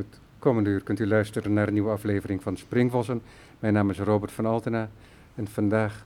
[0.00, 3.22] Het komende uur kunt u luisteren naar een nieuwe aflevering van Springvossen.
[3.58, 4.88] Mijn naam is Robert van Altena
[5.34, 6.04] en vandaag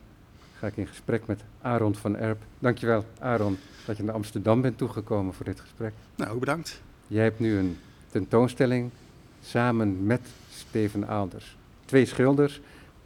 [0.59, 2.43] ga ik in gesprek met Aaron van Erp.
[2.59, 5.93] Dankjewel, Aaron, dat je naar Amsterdam bent toegekomen voor dit gesprek.
[6.16, 6.83] Nou, bedankt.
[7.07, 7.79] Jij hebt nu een
[8.11, 8.91] tentoonstelling
[9.43, 10.20] samen met
[10.51, 11.56] Steven Aalders.
[11.84, 12.61] Twee schilders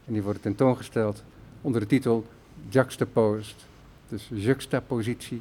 [0.07, 1.23] en die worden tentoongesteld
[1.61, 2.27] onder de titel
[2.69, 3.57] Juxtaposed.
[4.09, 5.41] Dus juxtapositie.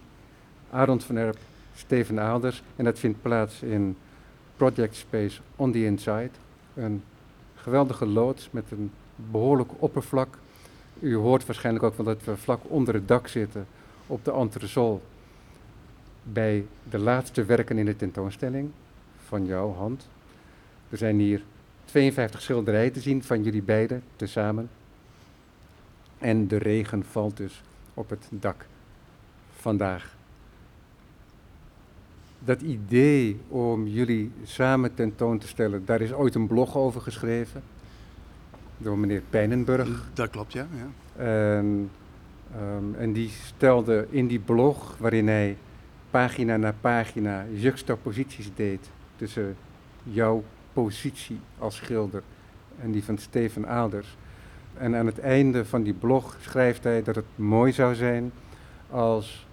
[0.69, 1.37] Aaron van Erp,
[1.75, 2.63] Steven Aalders.
[2.75, 3.97] En dat vindt plaats in
[4.57, 6.29] Project Space on the Inside.
[6.73, 7.03] Een
[7.55, 10.37] geweldige loods met een behoorlijk oppervlak.
[10.99, 13.67] U hoort waarschijnlijk ook wel dat we vlak onder het dak zitten
[14.07, 15.01] op de entresol
[16.23, 18.71] bij de laatste werken in de tentoonstelling
[19.25, 20.07] van jouw hand.
[20.89, 21.41] Er zijn hier
[21.85, 24.69] 52 schilderijen te zien van jullie beiden tezamen.
[26.17, 27.61] En de regen valt dus
[27.93, 28.65] op het dak
[29.55, 30.16] vandaag.
[32.39, 37.63] Dat idee om jullie samen tentoon te stellen, daar is ooit een blog over geschreven.
[38.77, 40.09] Door meneer Pijnenburg.
[40.13, 40.67] Dat klopt, ja.
[40.77, 41.23] ja.
[41.23, 41.89] En,
[42.55, 45.57] um, en die stelde in die blog, waarin hij
[46.09, 49.55] pagina na pagina juxtaposities deed tussen
[50.03, 50.43] jouw
[50.73, 52.23] positie als schilder
[52.81, 54.17] en die van Steven Aalders.
[54.77, 58.31] En aan het einde van die blog schrijft hij dat het mooi zou zijn
[58.89, 59.47] als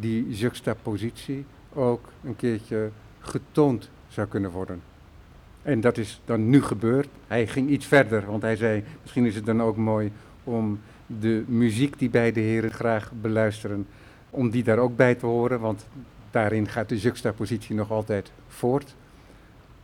[0.00, 4.82] die juxtapositie ook een keertje getoond zou kunnen worden.
[5.62, 7.08] En dat is dan nu gebeurd.
[7.26, 10.12] Hij ging iets verder, want hij zei: misschien is het dan ook mooi
[10.44, 13.86] om de muziek die beide heren graag beluisteren,
[14.30, 15.86] om die daar ook bij te horen, want
[16.30, 18.94] daarin gaat de juxtapositie nog altijd voort.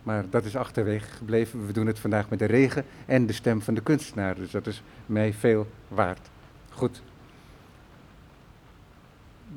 [0.02, 1.66] Maar dat is achterwege gebleven.
[1.66, 4.34] We doen het vandaag met de regen en de stem van de kunstenaar.
[4.34, 6.30] Dus dat is mij veel waard.
[6.70, 7.02] Goed.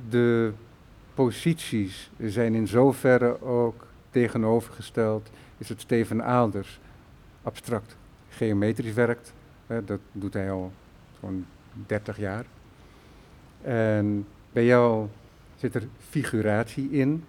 [0.10, 0.52] De
[1.14, 5.30] posities zijn in zoverre ook tegenovergesteld.
[5.58, 6.80] Is het Steven Aalders
[7.44, 7.98] abstract
[8.30, 9.34] geometrisch werkt.
[9.68, 10.72] Hè, dat doet hij al
[11.20, 11.46] zo'n
[11.86, 12.46] 30 jaar.
[13.62, 15.08] En bij jou
[15.56, 17.24] zit er figuratie in.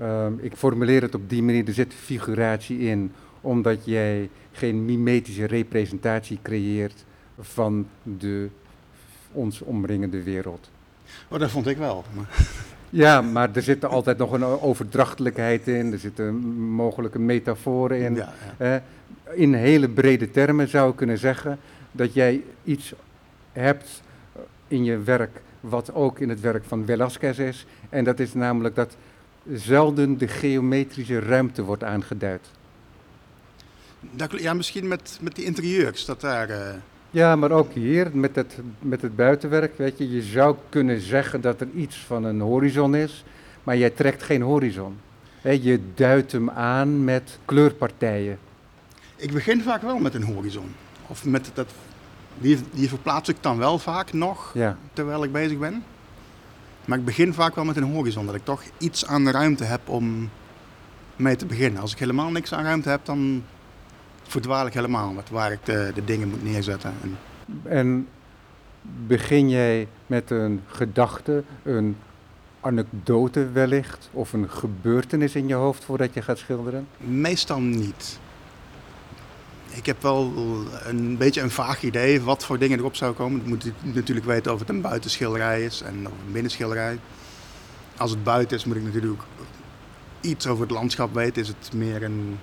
[0.00, 5.44] Um, ik formuleer het op die manier, er zit figuratie in, omdat jij geen mimetische
[5.44, 7.04] representatie creëert
[7.38, 8.48] van de
[9.32, 10.70] ons omringende wereld.
[11.28, 12.04] Oh, dat vond ik wel.
[12.96, 18.14] Ja, maar er zit altijd nog een overdrachtelijkheid in, er zitten mogelijke metaforen in.
[18.14, 18.82] Ja, ja.
[19.32, 21.58] in hele brede termen zou ik kunnen zeggen
[21.92, 22.94] dat jij iets
[23.52, 24.02] hebt
[24.68, 27.66] in je werk wat ook in het werk van Velázquez is.
[27.88, 28.96] En dat is namelijk dat
[29.52, 32.46] zelden de geometrische ruimte wordt aangeduid.
[34.36, 36.50] Ja, misschien met, met die interieurs, dat daar...
[36.50, 36.74] Uh...
[37.16, 41.40] Ja, maar ook hier met het, met het buitenwerk, weet je, je zou kunnen zeggen
[41.40, 43.24] dat er iets van een horizon is,
[43.62, 44.98] maar jij trekt geen horizon.
[45.42, 48.38] je duidt hem aan met kleurpartijen.
[49.16, 50.74] Ik begin vaak wel met een horizon.
[51.06, 51.70] Of met dat,
[52.38, 54.76] die, die verplaats ik dan wel vaak nog, ja.
[54.92, 55.84] terwijl ik bezig ben.
[56.84, 59.64] Maar ik begin vaak wel met een horizon, dat ik toch iets aan de ruimte
[59.64, 60.30] heb om
[61.16, 61.80] mee te beginnen.
[61.80, 63.42] Als ik helemaal niks aan ruimte heb, dan
[64.26, 66.92] verdwaal ik helemaal met waar ik de, de dingen moet neerzetten.
[67.02, 67.18] En,
[67.62, 68.08] en
[69.06, 71.96] begin jij met een gedachte, een
[72.60, 76.88] anekdote wellicht, of een gebeurtenis in je hoofd voordat je gaat schilderen?
[76.96, 78.18] Meestal niet.
[79.70, 80.32] Ik heb wel
[80.84, 83.40] een beetje een vaag idee wat voor dingen erop zou komen.
[83.40, 86.98] Ik moet natuurlijk weten of het een buitenschilderij is en of een binnenschilderij.
[87.96, 89.22] Als het buiten is, moet ik natuurlijk
[90.20, 91.42] iets over het landschap weten.
[91.42, 92.38] Is het meer een,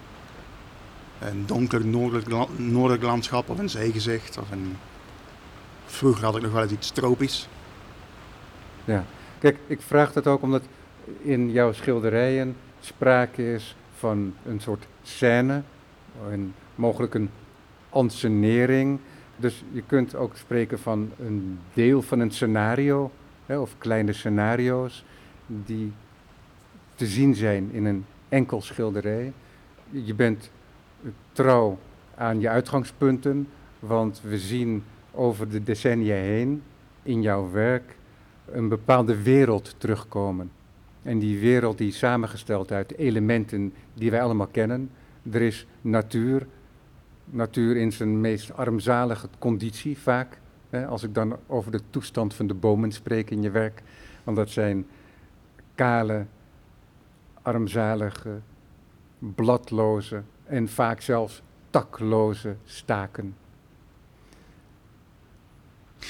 [1.27, 4.37] een donker noordelijk, noordelijk landschap of een zeegezicht?
[4.37, 4.75] Of een...
[5.85, 7.47] Vroeger had ik nog wel eens iets tropisch.
[8.85, 9.05] Ja,
[9.39, 10.63] kijk, ik vraag dat ook omdat
[11.21, 15.61] in jouw schilderijen sprake is van een soort scène.
[16.31, 17.29] Een mogelijk een
[17.89, 18.99] ansenering.
[19.35, 23.11] Dus je kunt ook spreken van een deel van een scenario,
[23.45, 25.03] hè, of kleine scenario's,
[25.45, 25.91] die
[26.95, 29.33] te zien zijn in een enkel schilderij.
[29.89, 30.49] Je bent
[31.31, 31.77] trouw
[32.15, 33.47] aan je uitgangspunten,
[33.79, 36.63] want we zien over de decennia heen
[37.03, 37.97] in jouw werk
[38.45, 40.51] een bepaalde wereld terugkomen.
[41.01, 44.89] En die wereld die is samengesteld uit elementen die wij allemaal kennen.
[45.31, 46.47] Er is natuur,
[47.25, 50.39] natuur in zijn meest armzalige conditie vaak.
[50.69, 53.83] Hè, als ik dan over de toestand van de bomen spreek in je werk.
[54.23, 54.85] Want dat zijn
[55.75, 56.25] kale,
[57.41, 58.39] armzalige,
[59.19, 60.23] bladloze
[60.53, 63.35] en vaak zelfs takloze staken.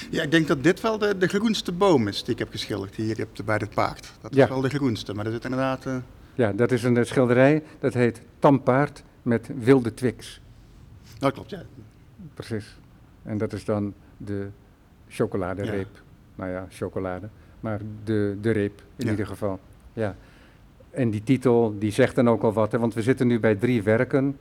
[0.09, 2.95] Ja, ik denk dat dit wel de, de groenste boom is die ik heb geschilderd
[2.95, 4.11] hier bij het paard.
[4.21, 5.85] Dat is wel de groenste, maar er zit inderdaad...
[5.85, 5.95] Uh
[6.35, 10.41] Ja, dat is een eh, schilderij, dat heet Tampaard met wilde Twix.
[11.19, 11.61] Dat klopt, ja.
[12.33, 12.77] Precies.
[13.23, 14.49] En dat is dan de
[15.07, 16.01] chocoladereep.
[16.35, 17.29] Nou ja, chocolade.
[17.59, 19.11] Maar de, de reep in Ja.
[19.11, 19.59] ieder geval.
[19.93, 20.15] Ja.
[20.93, 22.71] En die titel, die zegt dan ook al wat.
[22.71, 24.37] Hè, want we zitten nu bij drie werken.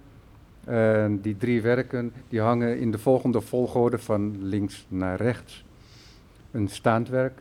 [0.64, 5.64] En die drie werken, die hangen in de volgende volgorde van links naar rechts.
[6.50, 7.40] Een staand werk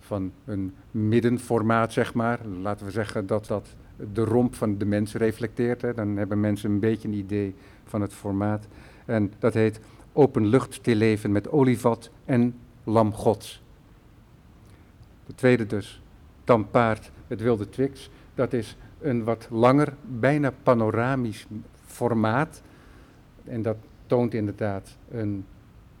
[0.00, 2.38] van een middenformaat, zeg maar.
[2.62, 3.68] Laten we zeggen dat dat
[4.12, 5.82] de romp van de mens reflecteert.
[5.82, 5.94] Hè.
[5.94, 7.54] Dan hebben mensen een beetje een idee
[7.84, 8.66] van het formaat.
[9.04, 9.80] En dat heet
[10.12, 12.54] openluchtstilleven met olievat en
[12.84, 13.62] lam gods.
[15.26, 16.02] De tweede dus,
[16.44, 18.10] tampaard met wilde Twix.
[18.38, 21.46] Dat is een wat langer, bijna panoramisch
[21.86, 22.62] formaat.
[23.44, 23.76] En dat
[24.06, 25.44] toont inderdaad een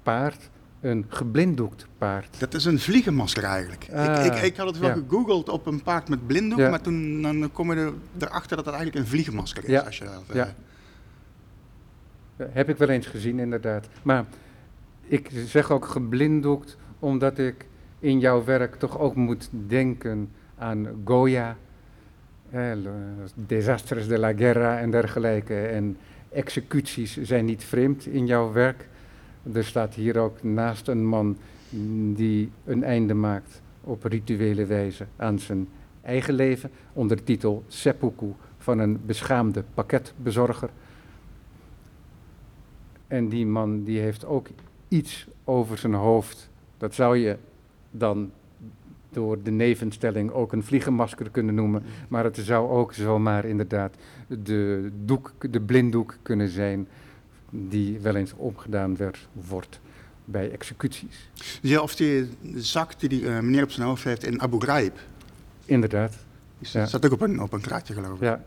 [0.02, 0.50] paard,
[0.80, 2.40] een geblinddoekt paard.
[2.40, 3.88] Dat is een vliegenmasker eigenlijk.
[3.92, 4.94] Ah, ik, ik, ik had het wel ja.
[4.94, 6.70] gegoogeld op een paard met blinddoek, Ja.
[6.70, 9.70] maar toen dan kom je er, erachter dat het eigenlijk een vliegenmasker is.
[9.70, 10.54] Ja, Als je dat, eh, ja.
[12.36, 13.88] Ja, Heb ik wel eens gezien, inderdaad.
[14.02, 14.24] Maar
[15.02, 17.66] ik zeg ook geblinddoekt, omdat ik
[17.98, 21.56] in jouw werk toch ook moet denken aan Goya,
[22.50, 22.72] eh,
[23.34, 25.66] desastres de la guerra en dergelijke.
[25.66, 25.96] En
[26.28, 28.88] executies zijn niet vreemd in jouw werk.
[29.52, 31.36] Er staat hier ook naast een man
[32.14, 35.68] die een einde maakt op rituele wijze aan zijn
[36.02, 40.70] eigen leven, onder de titel Seppuku van een beschaamde pakketbezorger.
[43.06, 44.48] En die man die heeft ook
[44.88, 46.50] iets over zijn hoofd.
[46.78, 47.36] Dat zou je
[47.90, 48.30] dan
[49.10, 51.82] door de nevenstelling ook een vliegenmasker kunnen noemen.
[52.08, 53.94] Maar het zou ook zomaar inderdaad
[54.26, 56.88] de, doek, de blinddoek kunnen zijn
[57.50, 59.80] die wel eens omgedaan werd, wordt
[60.24, 61.28] bij executies.
[61.62, 64.98] Ja, of die zak die die eh, meneer op zijn hoofd heeft in Abu Ghraib.
[65.64, 66.12] Inderdaad,
[66.58, 66.86] Die Ja.
[66.86, 68.22] staat ook op een, op een kraatje geloof ik.
[68.22, 68.44] ja.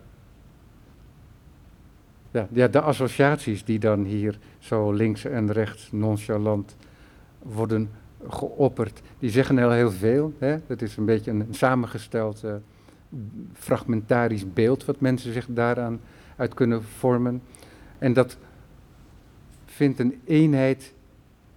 [2.33, 6.75] Ja, ja, de associaties die dan hier zo links en rechts nonchalant
[7.39, 7.89] worden
[8.29, 10.33] geopperd, die zeggen heel, heel veel.
[10.39, 10.57] Hè?
[10.68, 12.53] Het is een beetje een samengesteld eh,
[13.53, 16.00] fragmentarisch beeld wat mensen zich daaraan
[16.35, 17.41] uit kunnen vormen.
[17.97, 18.38] En dat
[19.65, 20.94] vindt een eenheid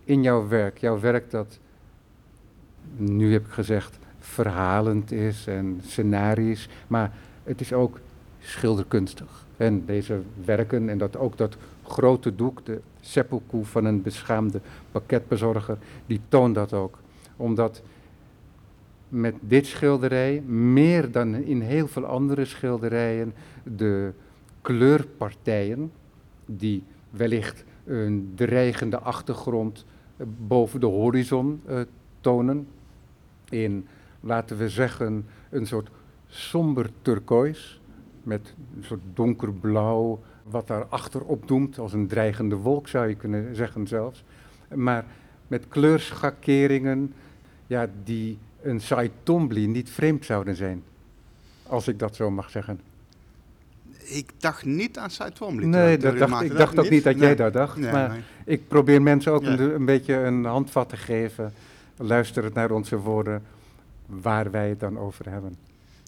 [0.05, 0.79] in jouw werk.
[0.79, 1.59] Jouw werk dat,
[2.97, 7.13] nu heb ik gezegd, verhalend is en scenarisch, maar
[7.43, 8.01] het is ook
[8.39, 9.47] schilderkunstig.
[9.57, 14.61] En deze werken en dat ook dat grote doek, de seppuku van een beschaamde
[14.93, 16.99] pakketbezorger, die toont dat ook.
[17.37, 17.83] Omdat
[19.09, 24.13] met dit schilderij, meer dan in heel veel andere schilderijen, de
[24.61, 25.93] kleurpartijen,
[26.47, 29.85] die wellicht een dreigende achtergrond
[30.17, 31.81] eh, boven de horizon eh,
[32.21, 32.67] tonen,
[33.49, 33.87] in,
[34.21, 35.91] laten we zeggen, een soort
[36.27, 37.81] somber turkoois,
[38.23, 40.21] met een soort donkerblauw,
[40.51, 44.25] wat daar achterop doemt, als een dreigende wolk zou je kunnen zeggen zelfs.
[44.75, 45.05] Maar
[45.49, 47.13] met kleurschakeringen,
[47.67, 48.81] ja, die een
[49.23, 50.83] Twombly niet vreemd zouden zijn.
[51.67, 52.81] Als ik dat zo mag zeggen.
[54.05, 55.67] Ik dacht niet aan Twombly.
[55.67, 57.77] Nee, dat ik dacht, ik dacht ook niet dat jij dat dacht.
[57.77, 58.21] Nee, maar nee.
[58.45, 61.53] ik probeer mensen ook een, een beetje een handvat te geven.
[61.97, 63.43] Luister naar onze woorden,
[64.07, 65.57] waar wij het dan over hebben.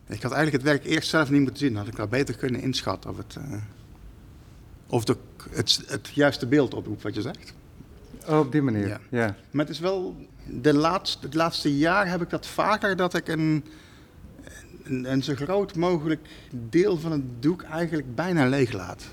[0.09, 1.73] Ik had eigenlijk het werk eerst zelf niet moeten zien.
[1.73, 3.52] Dan had ik wel beter kunnen inschatten of het, eh,
[4.88, 5.16] of de,
[5.50, 7.52] het, het juiste beeld oproept wat je zegt.
[8.28, 9.00] Oh, op die manier, Ja.
[9.09, 9.37] ja.
[9.50, 13.28] Maar het is wel, de laatste, het laatste jaar heb ik dat vaker dat ik
[13.28, 13.64] een,
[14.85, 19.05] een, een zo groot mogelijk deel van het doek eigenlijk bijna leeg laat.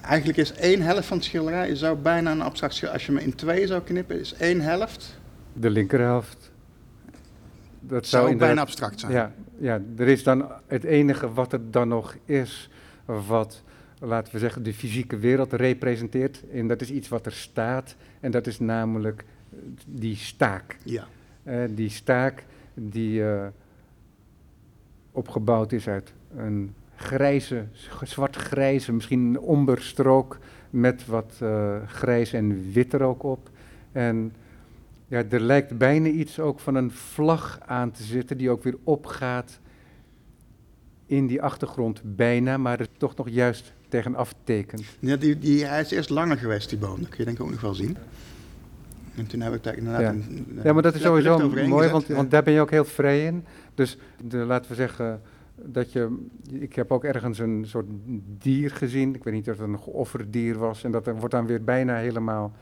[0.00, 2.98] Eigenlijk is één helft van het schilderij zou bijna een abstract schilderij.
[3.06, 5.18] Als je me in twee zou knippen, is één helft
[5.52, 6.50] De linkerhelft.
[7.80, 9.12] Dat zou inderdaad- bijna abstract zijn.
[9.12, 12.70] Ja, ja, er is dan het enige wat er dan nog is,
[13.04, 13.62] wat,
[13.98, 16.42] laten we zeggen, de fysieke wereld representeert.
[16.52, 20.78] En dat is iets wat er staat, en dat is namelijk eh, die staak.
[20.84, 21.06] Ja.
[21.42, 22.44] Eh, die staak
[22.74, 23.46] die eh,
[25.12, 27.64] opgebouwd is uit een grijze,
[28.02, 30.38] zwart-grijze, misschien een omberstrook
[30.70, 33.50] met wat eh, grijs en wit er ook op.
[33.92, 34.32] En
[35.08, 38.76] ja, er lijkt bijna iets ook van een vlag aan te zitten die ook weer
[38.84, 39.58] opgaat
[41.06, 44.82] in die achtergrond bijna, maar er toch nog juist tegenaf tekent.
[45.00, 47.00] Ja, die, die, hij is eerst langer geweest, die boom.
[47.00, 47.96] Dat kun je denk ik ook nog wel zien.
[49.16, 50.08] En toen heb ik daar inderdaad Ja.
[50.08, 51.90] een, Ja, maar dat is sowieso mooi, gezet.
[51.90, 52.14] want, Ja.
[52.14, 53.44] want daar ben je ook heel vrij in.
[53.74, 55.20] Dus de, laten we zeggen
[55.62, 57.86] dat je, ik heb ook ergens een soort
[58.38, 61.46] dier gezien, ik weet niet of het een geofferd dier was, en dat wordt dan
[61.46, 62.52] weer bijna helemaal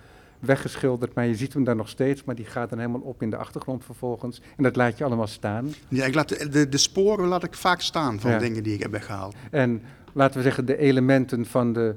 [0.42, 3.30] weggeschilderd, maar je ziet hem daar nog steeds, maar die gaat dan helemaal op in
[3.30, 4.40] de achtergrond vervolgens.
[4.56, 5.68] En dat laat je allemaal staan.
[5.88, 8.38] Ja, ik laat de, de, de sporen laat ik vaak staan van Ja.
[8.38, 9.34] dingen die ik heb weggehaald.
[9.50, 9.82] En
[10.12, 11.94] laten we zeggen, de elementen van de,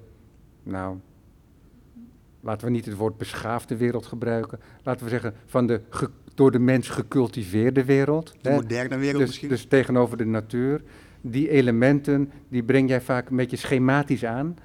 [0.63, 0.97] nou,
[2.41, 6.51] laten we niet het woord beschaafde wereld gebruiken, laten we zeggen, van de ge- door
[6.51, 8.33] de mens gecultiveerde wereld.
[8.41, 8.55] De hè.
[8.55, 9.49] moderne wereld Dus, misschien.
[9.49, 10.81] dus tegenover de natuur.
[11.21, 14.55] Die elementen, die breng jij vaak een beetje schematisch aan.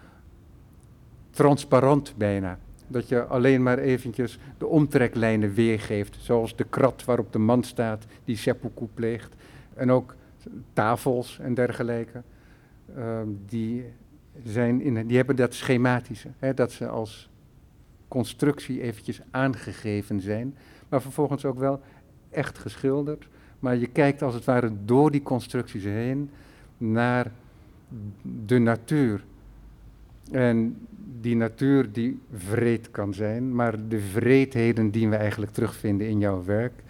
[1.30, 2.58] Transparant bijna.
[2.90, 6.16] Dat je alleen maar eventjes de omtreklijnen weergeeft.
[6.20, 9.34] Zoals de krat waarop de man staat die seppuku pleegt.
[9.74, 10.14] En ook
[10.72, 12.22] tafels en dergelijke.
[12.96, 13.84] Ehm, die,
[14.44, 16.28] zijn in, die hebben dat schematische.
[16.38, 17.30] Hè, dat ze als
[18.08, 20.56] constructie eventjes aangegeven zijn.
[20.88, 21.80] Maar vervolgens ook wel
[22.30, 23.28] echt geschilderd.
[23.58, 26.30] Maar je kijkt als het ware door die constructies heen
[26.76, 27.32] naar
[28.46, 29.24] de natuur.
[30.30, 30.86] En
[31.18, 36.44] die natuur die vreed kan zijn, maar de vreedheden die we eigenlijk terugvinden in jouw
[36.44, 36.82] werk,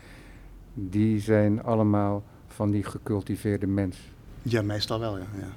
[0.74, 4.12] die zijn allemaal van die gecultiveerde mens.
[4.42, 5.26] Ja, meestal wel, ja.
[5.38, 5.48] ja.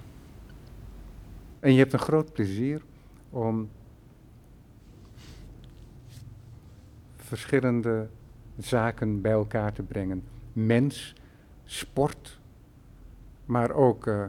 [1.60, 2.82] En je hebt een groot plezier
[3.29, 3.70] om
[7.15, 8.08] verschillende
[8.58, 10.24] zaken bij elkaar te brengen.
[10.53, 11.15] Mens,
[11.63, 12.39] sport,
[13.46, 14.25] maar ook eh,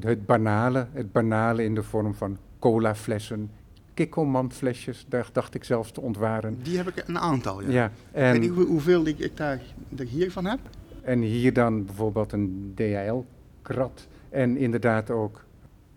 [0.00, 2.38] het banale, het banale in de vorm van
[2.70, 3.50] colaflessen,
[3.94, 6.58] kikkelmanflesjes, daar dacht ik zelfs te ontwaren.
[6.62, 7.68] Die heb ik een aantal, ja.
[7.70, 9.60] Ja, ik weet niet en, hoe- hoeveel ik, ik daar
[9.96, 10.58] ik hiervan heb.
[11.02, 15.44] en hier dan bijvoorbeeld een DHL-krat en inderdaad ook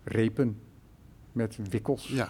[0.03, 0.59] repen
[1.31, 2.07] met wikkels.
[2.07, 2.29] Ja.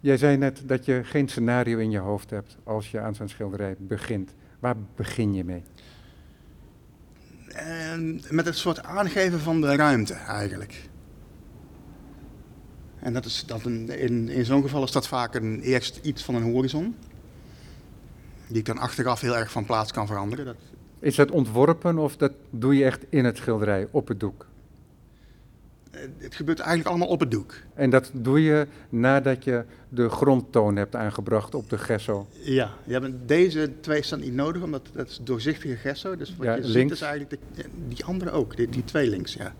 [0.00, 3.28] Jij zei net dat je geen scenario in je hoofd hebt als je aan zo'n
[3.28, 4.34] schilderij begint.
[4.58, 5.62] Waar begin je mee?
[7.54, 10.88] En met het soort aangeven van de ruimte eigenlijk.
[13.04, 16.22] En dat is dat een, in, in zo'n geval is dat vaak een, eerst iets
[16.22, 16.94] van een horizon.
[18.48, 20.44] Die ik dan achteraf heel erg van plaats kan veranderen.
[20.44, 20.56] Dat,
[20.98, 24.46] Is dat ontworpen of dat doe je echt in het schilderij, op het doek?
[25.90, 27.54] eh, het gebeurt eigenlijk allemaal op het doek.
[27.74, 32.26] En dat doe je nadat je de grondtoon hebt aangebracht op de gesso.
[32.32, 36.16] Ja, je hebt deze twee staan niet nodig, omdat dat is doorzichtige gesso.
[36.16, 39.08] Dus wat Ja, je ziet is eigenlijk de, ja, die andere ook, die, die twee
[39.10, 39.54] links, ja.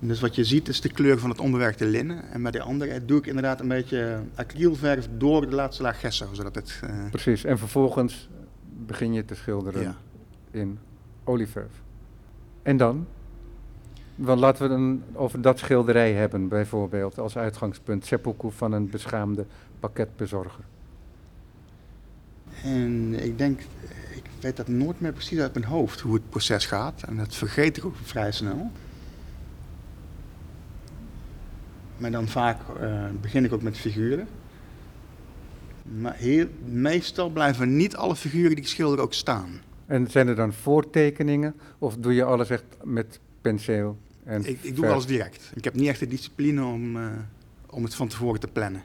[0.00, 2.30] En dus wat je ziet is de kleur van het onbewerkte linnen.
[2.30, 6.26] En bij de andere doe ik inderdaad een beetje acrylverf door de laatste laag gesso,
[6.32, 6.80] zodat het...
[6.82, 7.44] eh, Precies.
[7.44, 8.28] En vervolgens
[8.86, 9.96] begin je te schilderen ja.
[10.50, 10.78] in
[11.24, 11.82] olieverf.
[12.62, 13.06] En dan?
[14.14, 18.06] Want laten we dan over dat schilderij hebben, bijvoorbeeld, als uitgangspunt.
[18.06, 19.46] Seppuku van een beschaamde
[19.80, 20.64] pakketbezorger.
[22.62, 23.60] En ik denk,
[24.14, 27.02] ik weet dat nooit meer precies uit mijn hoofd hoe het proces gaat.
[27.02, 28.70] En dat vergeet ik ook vrij snel.
[31.96, 34.26] Maar dan vaak eh, begin ik ook met figuren.
[36.00, 39.50] Maar heel, meestal blijven niet alle figuren die ik schilder ook staan.
[39.86, 43.98] En zijn er dan voortekeningen of doe je alles echt met penseel?
[44.24, 45.52] En Ik, ik doe alles direct.
[45.54, 47.06] Ik heb niet echt de discipline om, eh,
[47.70, 48.82] om het van tevoren te plannen.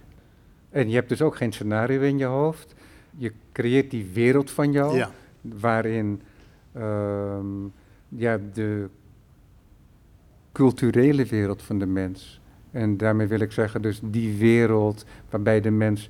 [0.70, 2.74] En je hebt dus ook geen scenario in je hoofd.
[3.18, 5.12] Je creëert die wereld van jou, Ja.
[5.42, 6.22] waarin
[6.74, 7.46] ehm,
[8.08, 8.90] ja, de
[10.52, 12.41] culturele wereld van de mens.
[12.72, 16.10] En daarmee wil ik zeggen, dus die wereld waarbij de mens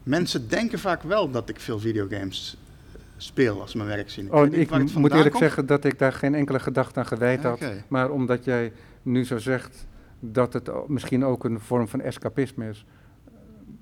[0.02, 2.56] Mensen denken vaak wel dat ik veel videogames
[2.92, 4.32] eh, speel als mijn werk zien.
[4.32, 5.38] Oh, ik moet eerlijk komt.
[5.42, 7.54] zeggen dat ik daar geen enkele gedachte aan gewijd had.
[7.54, 7.84] Oké.
[7.88, 9.86] Maar omdat jij nu zo zegt
[10.20, 12.86] dat het misschien ook een vorm van escapisme is,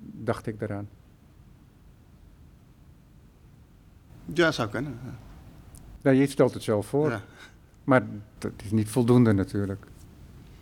[0.01, 0.89] dacht ik eraan.
[4.25, 4.99] Ja, zou kunnen.
[6.01, 6.09] ja.
[6.09, 7.09] Je stelt het zelf voor.
[7.09, 7.21] Ja.
[7.83, 8.05] Maar
[8.37, 9.85] dat is niet voldoende natuurlijk.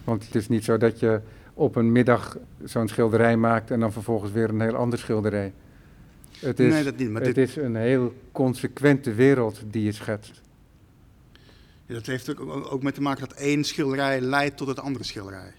[0.04, 1.22] Want het is niet zo dat je
[1.54, 5.54] op een middag zo'n schilderij maakt en dan vervolgens weer een heel ander schilderij.
[6.40, 7.10] Het is, nee, dat niet.
[7.10, 10.42] Maar het dit, is een heel consequente wereld die je schetst.
[11.86, 15.54] dat heeft ook, ook mee te maken dat één schilderij leidt tot het andere schilderij.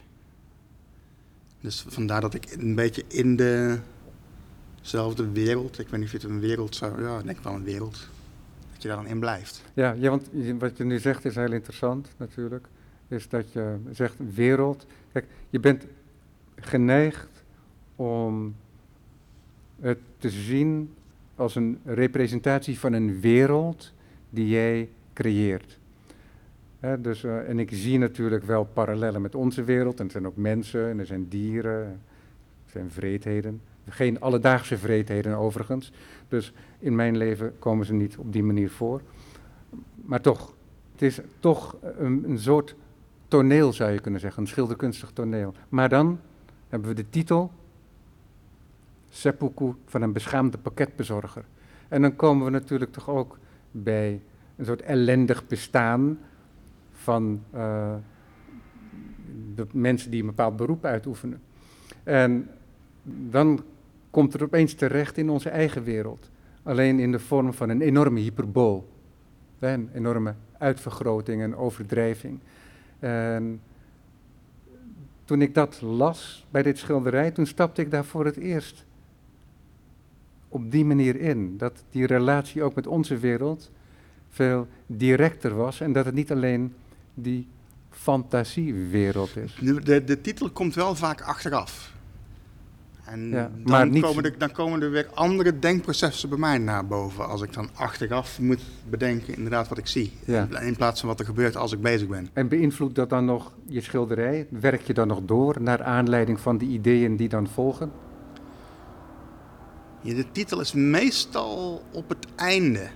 [1.64, 3.36] Dus vandaar dat ik een beetje in
[4.80, 7.54] dezelfde wereld, ik weet niet of je het een wereld zou, ja, ik denk wel
[7.54, 8.08] een wereld,
[8.72, 9.62] dat je daar dan in blijft.
[9.74, 10.28] Ja, ja, want
[10.58, 12.66] wat je nu zegt is heel interessant natuurlijk.
[13.08, 14.86] Is dat je zegt wereld.
[15.12, 15.86] Kijk, je bent
[16.56, 17.28] geneigd
[17.96, 18.54] om
[19.80, 20.94] het te zien
[21.34, 23.92] als een representatie van een wereld
[24.30, 25.78] die jij creëert.
[26.98, 29.98] Dus, eh, en ik zie natuurlijk wel parallellen met onze wereld.
[30.00, 31.82] En er zijn ook mensen en er zijn dieren,
[32.64, 33.60] er zijn vreedheden.
[33.88, 35.92] Geen alledaagse vreedheden overigens.
[36.28, 39.00] Dus in mijn leven komen ze niet op die manier voor.
[39.94, 40.54] Maar toch,
[40.92, 42.74] het is toch een, een soort
[43.28, 45.54] toneel zou je kunnen zeggen, een schilderkunstig toneel.
[45.68, 46.20] Maar dan
[46.68, 47.50] hebben we de titel
[49.10, 51.44] Seppuku van een beschaamde pakketbezorger.
[51.88, 53.38] En dan komen we natuurlijk toch ook
[53.70, 54.20] bij
[54.56, 56.18] een soort ellendig bestaan
[57.04, 57.94] van eh,
[59.54, 61.40] de mensen die een bepaald beroep uitoefenen.
[62.02, 62.48] En
[63.30, 63.62] dan
[64.10, 66.30] komt het opeens terecht in onze eigen wereld.
[66.62, 68.88] Alleen in de vorm van een enorme hyperbool.
[69.58, 72.38] Een enorme uitvergroting en overdrijving.
[72.98, 73.60] En
[75.24, 78.86] toen ik dat las bij dit schilderij, toen stapte ik daar voor het eerst
[80.48, 81.56] op die manier in.
[81.56, 83.70] Dat die relatie ook met onze wereld
[84.28, 86.74] veel directer was en dat het niet alleen
[87.14, 87.48] die
[87.90, 89.56] fantasiewereld is.
[89.60, 91.92] De, de, de titel komt wel vaak achteraf.
[93.04, 96.58] En Ja, dan, maar niet- komen er, dan komen er weer andere denkprocessen bij mij
[96.58, 97.28] naar boven.
[97.28, 100.12] Als ik dan achteraf moet bedenken inderdaad wat ik zie.
[100.24, 100.48] Ja.
[100.60, 102.28] In, plaats van wat er gebeurt als ik bezig ben.
[102.32, 104.46] En beïnvloedt dat dan nog je schilderij?
[104.50, 107.92] Werk je dan nog door naar aanleiding van die ideeën die dan volgen?
[110.00, 112.88] Ja, de titel is meestal op het einde.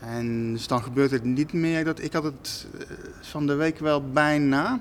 [0.00, 2.86] En dus dan gebeurt het niet meer dat ik had het eh,
[3.20, 4.80] van de week wel bijna.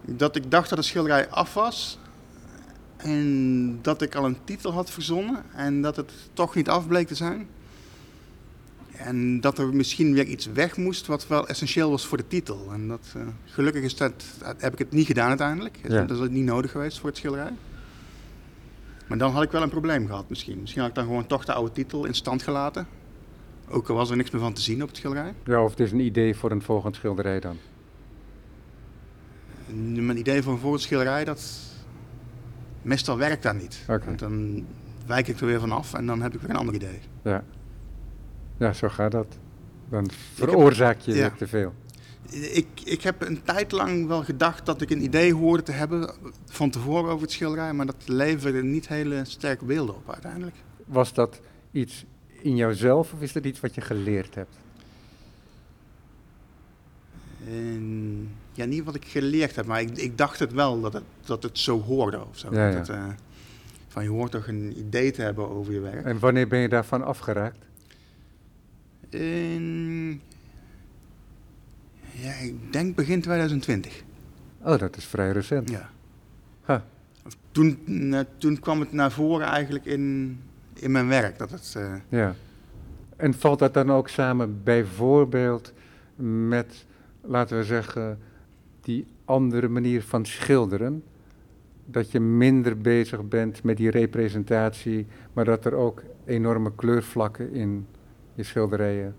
[0.00, 1.98] Dat ik dacht dat de schilderij af was.
[2.96, 5.42] En dat ik al een titel had verzonnen.
[5.54, 7.48] En dat het toch niet af bleek te zijn.
[8.92, 12.68] En dat er misschien weer iets weg moest wat wel essentieel was voor de titel.
[12.72, 14.24] En dat, eh, gelukkig is dat,
[14.58, 15.78] heb ik het niet gedaan uiteindelijk.
[15.88, 16.04] Ja.
[16.04, 17.52] Dat is niet nodig geweest voor het schilderij.
[19.06, 20.60] Maar dan had ik wel een probleem gehad misschien.
[20.60, 22.86] Misschien had ik dan gewoon toch de oude titel in stand gelaten.
[23.70, 25.34] Ook al was er niks meer van te zien op het schilderij.
[25.44, 27.56] Ja, of het is een idee voor een volgend schilderij dan.
[29.94, 31.68] Mijn idee voor een volgend schilderij, dat...
[32.82, 33.84] Meestal werkt dat niet.
[33.88, 34.04] Oké.
[34.04, 34.66] Want dan
[35.06, 36.98] wijk ik er weer vanaf en dan heb ik weer een ander idee.
[37.22, 37.44] Ja.
[38.56, 39.38] Ja, zo gaat dat.
[39.88, 41.30] Dan veroorzaak je ja.
[41.30, 41.74] te veel.
[42.30, 46.14] Ik, ik heb een tijd lang wel gedacht dat ik een idee hoorde te hebben
[46.46, 47.72] van tevoren over het schilderij.
[47.72, 50.56] Maar dat leverde niet hele sterke beelden op uiteindelijk.
[50.86, 52.04] Was dat iets
[52.42, 54.56] in jouzelf of is dat iets wat je geleerd hebt?
[58.52, 61.42] Ja, niet wat ik geleerd heb, maar ik, ik dacht het wel dat het, dat
[61.42, 62.54] het zo hoorde of zo.
[62.54, 62.94] Ja, Dat ja.
[62.94, 63.12] eh,
[63.88, 66.04] van je hoort toch een idee te hebben over je werk.
[66.04, 67.58] En wanneer ben je daarvan afgeraakt?
[72.12, 74.02] Ja, ik denk begin 2020.
[74.62, 75.70] Oh, dat is vrij recent.
[75.70, 75.90] Ja.
[76.62, 76.84] Ha.
[77.52, 77.78] Toen,
[78.14, 80.38] eh, toen kwam het naar voren eigenlijk in,
[80.74, 81.38] in mijn werk.
[81.38, 82.34] Dat het, eh, Ja.
[83.16, 85.72] En valt dat dan ook samen bijvoorbeeld
[86.48, 86.86] met,
[87.20, 88.18] laten we zeggen,
[88.80, 91.02] die andere manier van schilderen?
[91.86, 97.86] Dat je minder bezig bent met die representatie, maar dat er ook enorme kleurvlakken in
[98.34, 99.14] je schilderijen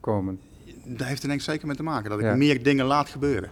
[0.00, 0.40] komen.
[0.84, 2.10] daar heeft er denk ik zeker mee te maken.
[2.10, 2.34] Dat ik Ja.
[2.36, 3.50] meer dingen laat gebeuren.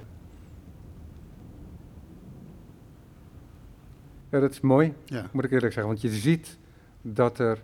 [4.36, 5.26] Ja, dat is mooi, Ja.
[5.32, 5.92] moet ik eerlijk zeggen.
[5.92, 6.56] Want je ziet
[7.02, 7.58] dat er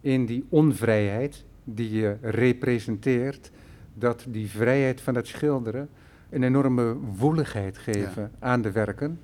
[0.00, 3.50] in die onvrijheid die je representeert,
[3.94, 5.88] dat die vrijheid van het schilderen
[6.30, 9.20] een enorme woeligheid geven aan de werken.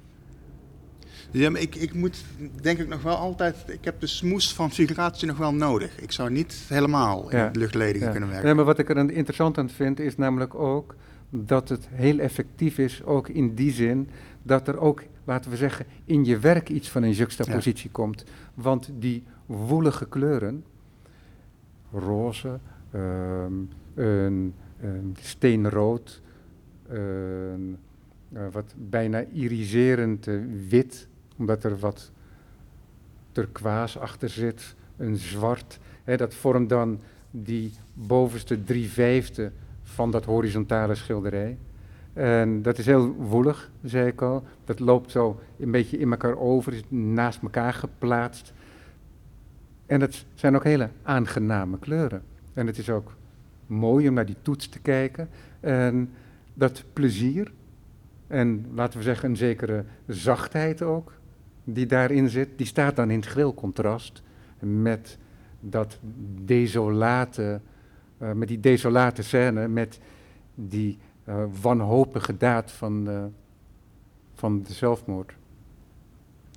[1.30, 2.24] Ja, maar ik, ik moet
[2.60, 6.00] denk ik nog wel altijd, ik heb de smoes van figuratie nog wel nodig.
[6.00, 7.50] Ik zou niet helemaal in Ja.
[8.00, 8.10] Ja.
[8.10, 8.44] kunnen werken.
[8.46, 10.94] Nee, maar wat ik er interessant aan vind, is namelijk ook
[11.30, 14.08] dat het heel effectief is, ook in die zin
[14.42, 18.24] dat er ook, laten we zeggen, in je werk iets van een juxtapositie komt.
[18.54, 20.64] Want die woelige kleuren,
[21.92, 22.58] roze,
[22.90, 23.52] ehm,
[23.94, 26.22] een, een steenrood,
[26.88, 27.78] een
[28.34, 30.34] eh, wat bijna iriserend eh,
[30.68, 32.10] wit, omdat er wat
[33.32, 35.78] turkoois achter zit, een zwart.
[36.04, 41.58] Hè, dat vormt dan die bovenste drie vijfde van dat horizontale schilderij.
[42.14, 44.44] En dat is heel woelig, zei ik al.
[44.64, 48.52] Dat loopt zo een beetje in elkaar over, is naast elkaar geplaatst.
[49.86, 52.22] En het zijn ook hele aangename kleuren.
[52.52, 53.16] En het is ook
[53.66, 55.28] mooi om naar die toets te kijken.
[55.60, 56.10] En
[56.54, 57.52] dat plezier,
[58.26, 61.12] en laten we zeggen een zekere zachtheid ook,
[61.64, 64.22] die daarin zit, die staat dan in schril contrast
[64.58, 65.18] met
[65.60, 65.98] dat
[66.44, 67.60] desolate,
[68.18, 69.98] eh, met die desolate scène, met
[70.54, 73.24] die eh, wanhopige daad van, eh,
[74.34, 75.32] van de zelfmoord.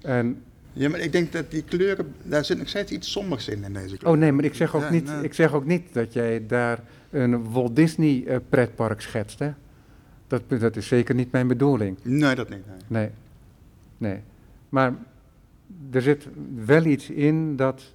[0.02, 0.42] En,
[0.74, 3.74] Ja, maar ik denk dat die kleuren, daar zit nog steeds iets sombers in in
[3.74, 4.14] deze kleur.
[4.14, 6.48] oh nee, maar ik zeg ook, Ja, niet, nou, ik zeg ook niet dat jij
[6.48, 9.52] daar een Walt Disney eh, pretpark schetst, hè.
[10.28, 11.98] Dat, dat is zeker niet mijn bedoeling.
[12.02, 12.66] Nee, dat niet.
[12.66, 12.78] nee.
[12.88, 13.10] Nee,
[13.98, 14.22] nee.
[14.70, 14.94] Maar
[15.92, 16.28] er zit
[16.66, 17.94] wel iets in dat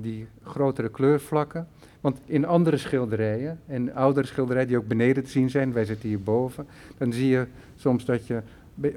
[0.00, 1.68] die grotere kleurvlakken.
[2.04, 6.08] Want in andere schilderijen, en oudere schilderijen die ook beneden te zien zijn, wij zitten
[6.08, 6.66] hierboven,
[6.98, 8.42] dan zie je soms dat je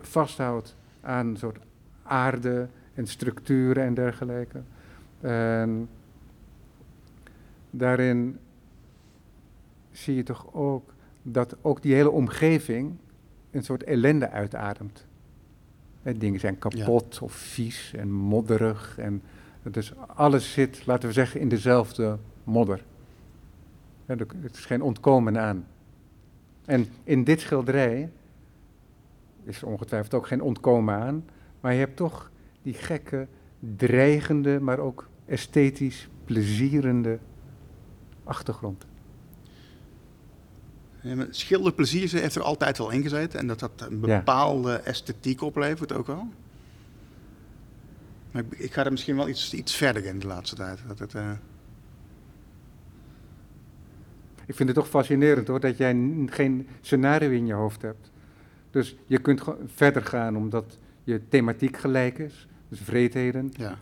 [0.01, 1.57] vasthoudt aan een soort
[2.03, 4.61] aarde en structuren en dergelijke.
[5.21, 5.89] En
[7.69, 8.37] daarin
[9.91, 12.93] zie je toch ook dat ook die hele omgeving
[13.51, 15.05] een soort ellende uitademt.
[16.03, 18.97] Dingen zijn kapot of vies en modderig.
[18.97, 19.21] En
[19.63, 22.83] dus alles zit, laten we zeggen, in dezelfde modder.
[24.07, 25.67] Het is geen ontkomen aan.
[26.65, 28.09] En in dit schilderij
[29.43, 31.25] is er ongetwijfeld ook geen ontkomen aan.
[31.61, 33.27] Maar je hebt toch die gekke,
[33.59, 37.19] dreigende, maar ook esthetisch plezierende
[38.23, 38.85] achtergrond.
[41.29, 44.17] Schilderplezier heeft er altijd wel in gezeten en dat dat een Ja.
[44.17, 46.27] bepaalde esthetiek oplevert ook wel.
[48.31, 50.79] Maar ik, ik ga er misschien wel iets, iets verder in de laatste tijd.
[50.87, 51.31] Dat het, eh,
[54.47, 58.11] Ik vind het toch fascinerend hoor, dat jij geen scenario in je hoofd hebt.
[58.71, 62.47] Dus je kunt verder gaan omdat je thematiek gelijk is.
[62.69, 63.79] Dus vreedheden, ja.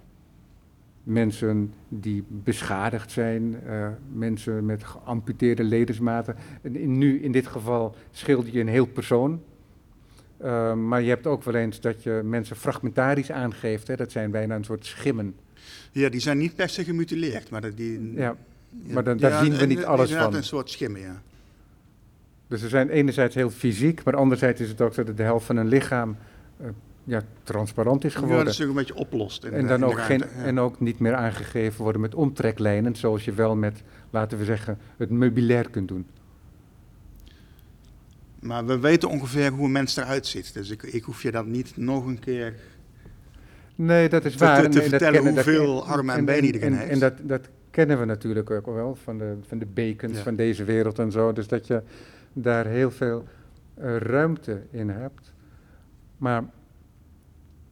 [1.04, 6.36] mensen die beschadigd zijn, eh, mensen met geamputeerde ledensmaten.
[6.62, 9.42] En in, nu, in dit geval, schilder je een heel persoon.
[10.38, 13.88] Eh, maar je hebt ook wel eens dat je mensen fragmentarisch aangeeft.
[13.88, 13.96] Hè?
[13.96, 15.36] Dat zijn bijna een soort schimmen.
[15.92, 18.14] ja, die zijn niet per se gemutileerd, maar die...
[18.14, 18.36] Ja,
[18.84, 20.34] maar dan- daar zien we niet en- alles van.
[20.36, 21.22] een soort schimmen, ja.
[22.48, 25.46] Dus ze zijn enerzijds heel fysiek, maar anderzijds is het ook zo dat de helft
[25.46, 26.18] van een lichaam
[26.60, 26.68] eh,
[27.04, 28.46] ja, transparant is Ja, geworden.
[28.46, 29.44] dat zich een beetje oplost.
[29.44, 30.44] In en, de- dan in ook geen, ja.
[30.44, 34.78] en ook niet meer aangegeven worden met omtreklijnen, zoals je wel met, laten we zeggen,
[34.98, 36.06] het meubilair kunt doen.
[38.40, 40.54] Maar we weten ongeveer hoe een mens eruit ziet.
[40.54, 42.54] Dus ik, ik hoef je dat niet nog een keer...
[43.76, 44.70] Nee, dat is Te- waar.
[44.70, 46.92] te- vertellen dat- hoeveel armen en benen iedereen en, heeft.
[46.92, 49.66] En dat, dat kennen we natuurlijk ook wel van de, van de
[50.16, 50.22] Ja.
[50.24, 51.34] van deze wereld en zo.
[51.34, 51.82] Dus dat je
[52.34, 53.24] daar heel veel
[53.74, 55.34] eh, ruimte in hebt.
[56.18, 56.44] Maar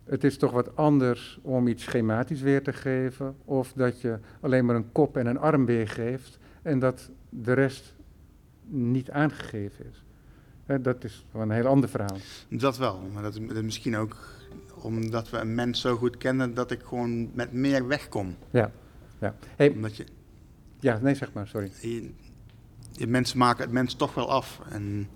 [0.04, 3.36] het is toch wat anders om iets schematisch weer te geven.
[3.46, 6.40] Of dat je alleen maar een kop en een arm weergeeft.
[6.62, 7.96] En dat de rest
[8.68, 10.04] niet aangegeven is.
[10.66, 12.18] Hè, dat is wel een heel ander verhaal.
[12.50, 14.18] Dat wel, maar dat dat is misschien ook
[14.82, 18.36] omdat we een mens zo goed kennen dat ik gewoon met meer wegkom.
[18.50, 18.72] Ja.
[19.24, 19.36] Ja.
[19.56, 20.06] Hey, Omdat je,
[20.80, 21.72] ja, nee, zeg maar, sorry.
[21.82, 22.10] je,
[22.92, 24.62] je mensen maken het mens toch wel af.
[24.70, 25.08] En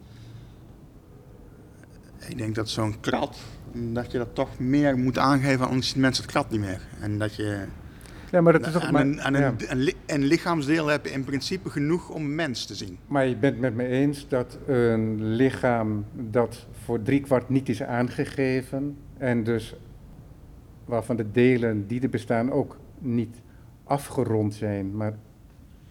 [2.27, 3.37] ik denk dat zo'n krat,
[3.73, 6.81] dat je dat toch meer moet aangeven, anders ziet mensen het krat niet meer.
[7.01, 7.65] En dat je
[8.31, 9.47] Ja, maar dat is ook aan, maar, een, aan ja.
[9.47, 12.97] een, een, li- een lichaamsdeel heb je in principe genoeg om een mens te zien.
[13.07, 18.97] Maar je bent met me eens dat een lichaam dat voor driekwart niet is aangegeven
[19.17, 19.75] en dus
[20.85, 23.41] waarvan de delen die er bestaan ook niet
[23.87, 25.17] afgerond zijn, maar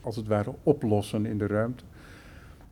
[0.01, 1.85] als het ware oplossen in de ruimte,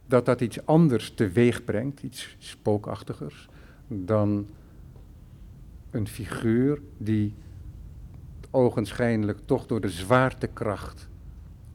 [0.07, 3.49] dat dat iets anders teweeg brengt, iets spookachtigers,
[3.89, 4.47] dan
[5.91, 7.35] een figuur die
[8.51, 11.09] ogenschijnlijk toch door de zwaartekracht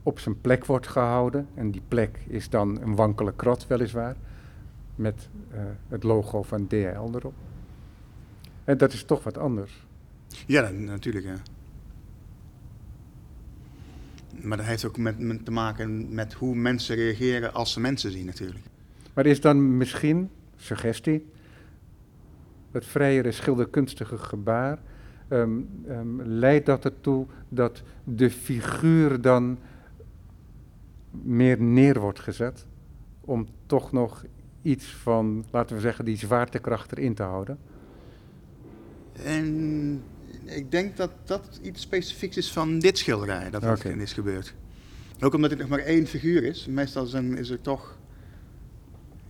[0.02, 1.46] op zijn plek wordt gehouden.
[1.54, 4.16] En die plek is dan een wankele krat, weliswaar.
[4.94, 7.34] Met eh, het logo van DHL erop.
[8.64, 9.86] En dat is toch wat anders.
[10.46, 11.24] Ja, natuurlijk.
[11.24, 11.36] Ja.
[14.42, 18.10] Maar dat heeft ook met, met te maken met hoe mensen reageren als ze mensen
[18.10, 18.64] zien natuurlijk.
[19.14, 21.26] Maar is dan misschien, suggestie,
[22.70, 24.78] het vrijere schilderkunstige gebaar,
[25.28, 25.50] ehm,
[25.88, 29.58] ehm, leidt dat ertoe dat de figuur dan
[31.10, 32.66] meer neer wordt gezet?
[33.20, 34.24] Om toch nog
[34.62, 37.58] iets van, laten we zeggen, die zwaartekracht erin te houden?
[39.12, 40.02] En
[40.56, 43.88] ik denk dat dat iets specifieks is van dit schilderij, dat dat Oké.
[43.88, 44.54] is gebeurd.
[45.20, 46.66] Ook omdat het nog maar één figuur is.
[46.66, 47.98] Meestal zijn, is er toch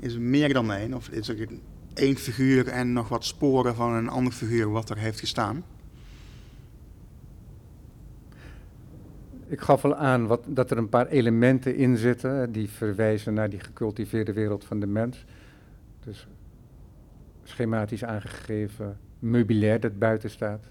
[0.00, 0.94] is er meer dan één.
[0.94, 1.48] Of is er
[1.94, 5.64] één figuur en nog wat sporen van een ander figuur wat er heeft gestaan.
[9.46, 13.50] Ik gaf al aan wat, dat er een paar elementen in zitten die verwijzen naar
[13.50, 15.24] die gecultiveerde wereld van de mens.
[16.04, 16.26] Dus
[17.42, 20.64] schematisch aangegeven meubilair dat buiten staat.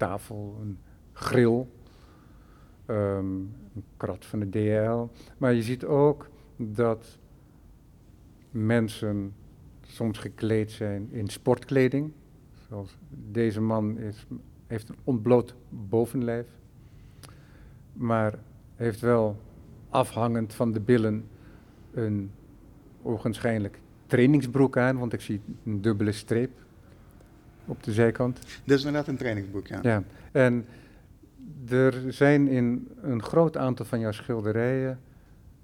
[0.00, 0.78] Tafel, een
[1.12, 1.66] grill,
[2.86, 3.26] ehm,
[3.74, 5.20] een krat van de DL.
[5.38, 7.18] Maar je ziet ook dat
[8.50, 9.34] mensen
[9.80, 12.12] soms gekleed zijn in sportkleding.
[12.68, 14.26] Zoals deze man is,
[14.66, 16.58] heeft een ontbloot bovenlijf
[18.00, 18.38] maar
[18.76, 19.36] heeft wel
[19.88, 21.24] afhangend van de billen
[21.92, 22.30] een
[23.02, 26.50] ogenschijnlijk trainingsbroek aan, want ik zie een dubbele streep
[27.64, 28.38] op de zijkant.
[28.64, 29.78] Dit is inderdaad een trainingsboek, ja.
[29.82, 30.64] Ja, en
[31.68, 35.00] er zijn in een groot aantal van jouw schilderijen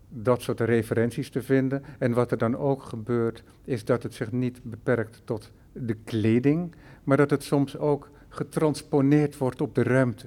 [0.08, 1.82] dat soort referenties te vinden.
[1.98, 6.74] En wat er dan ook gebeurt, is dat het zich niet beperkt tot de kleding,
[7.04, 10.26] maar dat het soms ook getransponeerd wordt op de ruimte.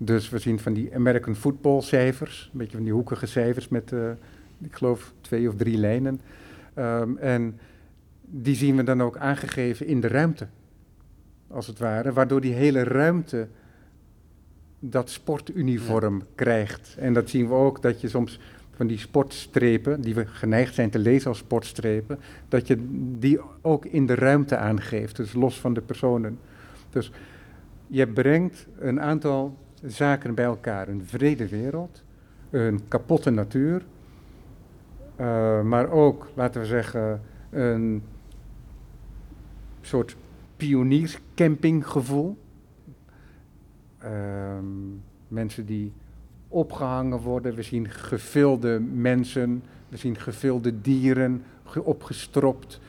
[0.00, 3.92] Dus we zien van die American football cijfers, een beetje van die hoekige cijfers met,
[3.92, 4.10] eh,
[4.58, 6.20] ik geloof, twee of drie lijnen.
[6.74, 7.58] Ehm, en
[8.20, 10.46] die zien we dan ook aangegeven in de ruimte,
[11.48, 13.48] als het ware, waardoor die hele ruimte
[14.78, 16.96] dat sportuniform krijgt.
[16.98, 18.40] En dat zien we ook, dat je soms
[18.76, 22.76] van die sportstrepen, die we geneigd zijn te lezen als sportstrepen, dat je
[23.18, 26.38] die ook in de ruimte aangeeft, dus los van de personen.
[26.90, 27.10] Dus
[27.86, 30.88] je brengt een aantal zaken bij elkaar.
[30.88, 32.02] Een vrede wereld,
[32.50, 33.82] een kapotte natuur,
[35.16, 38.02] eh, maar ook, laten we zeggen, een
[39.80, 40.16] soort
[40.56, 42.36] pionierscampinggevoel.
[43.98, 44.64] Ehm,
[45.28, 45.92] mensen die
[46.48, 52.80] opgehangen worden, we zien gevulde mensen, we zien gevulde dieren, ge- opgestropt,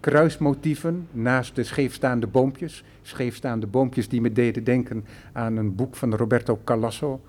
[0.00, 2.84] kruismotieven naast de scheefstaande boompjes.
[3.02, 7.20] Scheefstaande boompjes die me deden denken aan een boek van Roberto Calasso,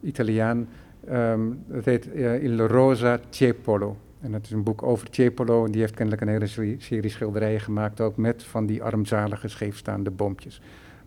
[0.00, 0.68] Italiaan.
[1.06, 3.96] Ehm het heet eh, Il Rosa Tiepolo.
[4.22, 5.64] En dat is een boek over Tiepolo.
[5.64, 10.10] En die heeft kennelijk een hele serie, schilderijen gemaakt, ook met van die armzalige scheefstaande
[10.10, 10.60] boompjes.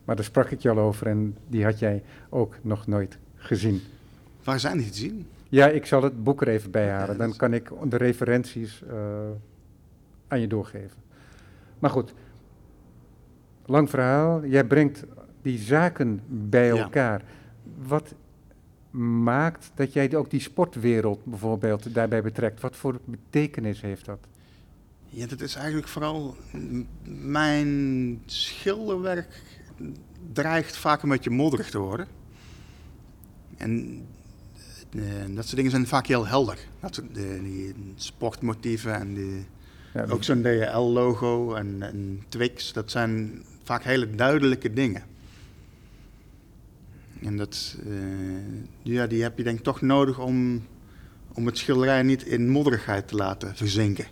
[0.04, 3.80] Maar daar sprak ik je al over en die had jij ook nog nooit gezien.
[4.44, 5.26] Waar zijn die te zien?
[5.48, 7.18] Ja, ik zal het boek er even bij halen.
[7.18, 8.96] Dan kan ik de referenties eh,
[10.28, 10.96] aan je doorgeven.
[11.78, 12.14] Maar goed,
[13.66, 14.44] lang verhaal.
[14.44, 15.04] Jij brengt
[15.42, 16.76] die zaken bij Ja.
[16.82, 17.22] elkaar.
[17.86, 18.14] Wat
[18.98, 22.60] maakt dat jij ook die sportwereld bijvoorbeeld daarbij betrekt?
[22.60, 24.18] Wat voor betekenis heeft dat?
[25.08, 26.36] Ja, dat is eigenlijk vooral
[27.04, 29.42] mijn schilderwerk
[30.32, 32.06] dreigt vaak een beetje modderig te worden.
[33.56, 34.02] En
[34.90, 36.58] eh, dat soort dingen zijn vaak heel helder.
[36.80, 39.46] Dat soort, de, die sportmotieven en die,
[39.94, 45.02] Ja, ook zo'n DHL-logo en, en Twix, dat zijn vaak hele duidelijke dingen.
[47.22, 47.92] En dat, eh,
[48.82, 50.66] ja, die heb je denk ik toch nodig om,
[51.32, 54.06] om het schilderij niet in modderigheid te laten verzinken.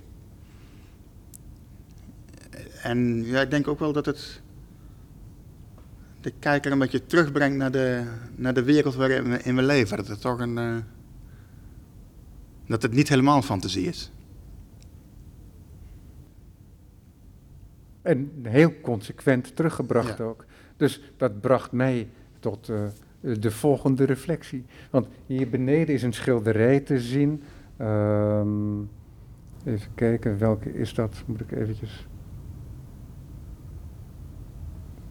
[2.83, 4.43] En ja, ik denk ook wel dat het
[6.21, 9.97] de kijker een beetje terugbrengt naar de, naar de wereld waarin we, in we leven.
[9.97, 10.59] Dat het toch een.
[10.59, 10.77] eh,
[12.67, 14.11] dat het niet helemaal fantasie is.
[18.03, 20.25] En heel consequent teruggebracht Ja.
[20.25, 20.45] ook.
[20.77, 22.09] Dus dat bracht mij
[22.45, 22.83] tot eh,
[23.41, 24.65] de volgende reflectie.
[24.91, 27.43] Want hier beneden is een schilderij te zien.
[27.77, 28.81] Ehm,
[29.65, 31.23] even kijken, welke is dat?
[31.27, 32.07] Moet ik eventjes...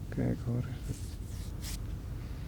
[0.08, 0.64] Kijken hoor.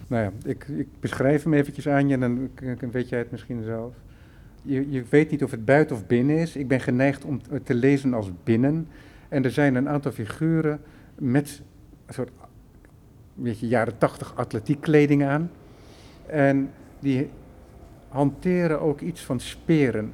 [0.07, 3.62] Nou ja, ik, ik beschrijf hem eventjes aan je en dan weet jij het misschien
[3.62, 3.94] zelf.
[4.62, 6.57] Je, je weet niet of het buiten of binnen is.
[6.57, 8.88] Ik ben geneigd om te lezen als binnen.
[9.29, 10.81] En er zijn een aantal figuren
[11.18, 11.62] met
[12.07, 12.31] een soort
[13.37, 15.51] weet je, jaren tachtig atletiekkleding aan.
[16.27, 17.31] En die
[18.09, 20.12] hanteren ook iets van speren.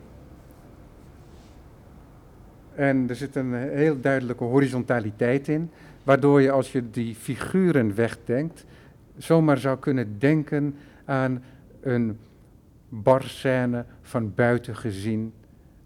[2.75, 5.71] En er zit een heel duidelijke horizontaliteit in.
[6.03, 8.65] waardoor je als je die figuren wegdenkt,
[9.17, 11.43] zomaar zou kunnen denken aan
[11.81, 12.19] een
[12.89, 15.33] barscène van buiten gezien,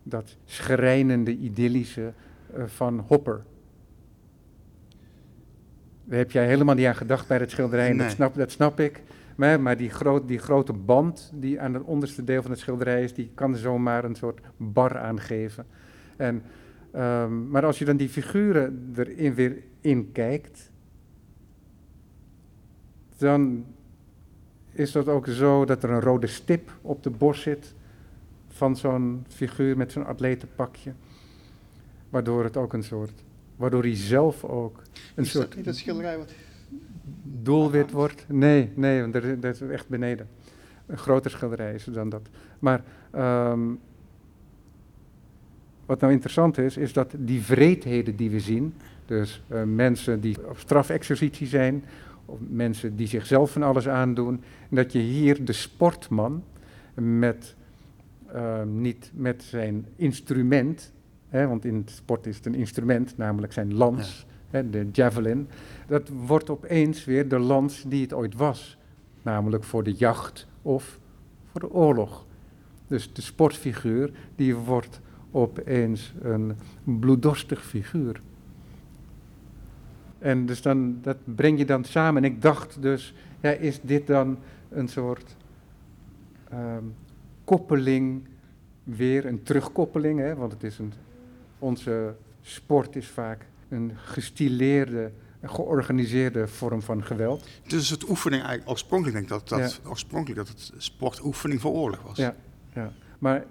[0.02, 2.12] dat schrijnende idyllische
[2.56, 3.42] uh, van Hopper.
[6.06, 7.98] Daar heb jij helemaal niet aan gedacht bij het schilderij, Nee.
[7.98, 9.02] dat, snap, dat snap ik.
[9.36, 13.02] Maar, maar die, groot, die grote band die aan het onderste deel van het schilderij
[13.02, 15.66] is, die kan zomaar een soort bar aangeven.
[16.16, 16.42] En,
[16.92, 20.70] ehm, maar als je dan die figuren erin weer in kijkt,
[23.18, 23.64] dan
[24.72, 27.74] is dat ook zo dat er een rode stip op de borst zit
[28.48, 30.92] van zo'n figuur met zo'n atletenpakje.
[32.08, 33.24] Waardoor het ook een soort,
[33.56, 34.82] waardoor hij zelf ook
[35.14, 36.32] een Is soort dat niet schilderij wat...
[37.22, 38.24] doelwit wordt.
[38.28, 40.28] Nee, nee, want dat is echt beneden.
[40.86, 42.28] Een groter schilderij is het dan dat.
[42.58, 43.60] Maar ehm,
[45.86, 48.74] wat nou interessant is, is dat die vreedheden die we zien,
[49.06, 51.84] dus eh, mensen die op strafexercitie zijn,
[52.24, 56.42] of mensen die zichzelf van alles aandoen, en dat je hier de sportman
[56.94, 57.54] met,
[58.32, 60.92] ehm, niet met zijn instrument,
[61.36, 65.48] hè, want in het sport is het een instrument, namelijk zijn lans, hè, de javelin,
[65.86, 68.78] dat wordt opeens weer de lans die het ooit was.
[69.22, 70.98] Namelijk voor de jacht of
[71.50, 72.26] voor de oorlog.
[72.86, 76.52] Dus de sportfiguur die wordt opeens een
[76.84, 78.20] bloeddorstig figuur.
[80.18, 82.24] En dus dan, dat breng je dan samen.
[82.24, 85.36] En ik dacht dus, ja, is dit dan een soort
[86.50, 86.84] ehm,
[87.44, 88.22] koppeling,
[88.84, 90.34] weer een terugkoppeling, hè?
[90.34, 90.92] want het is een,
[91.58, 95.10] onze sport is vaak een gestileerde,
[95.42, 97.48] georganiseerde vorm van geweld.
[97.66, 102.02] Dus het oefening eigenlijk oorspronkelijk denk ik dat, dat, oorspronkelijk dat het sportoefening voor oorlog
[102.02, 102.16] was.
[102.16, 102.34] Ja,
[102.74, 102.92] ja.
[103.18, 103.44] Maar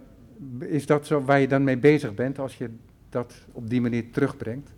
[0.60, 2.70] is dat zo waar je dan mee bezig bent als je
[3.10, 4.70] dat op die manier terugbrengt?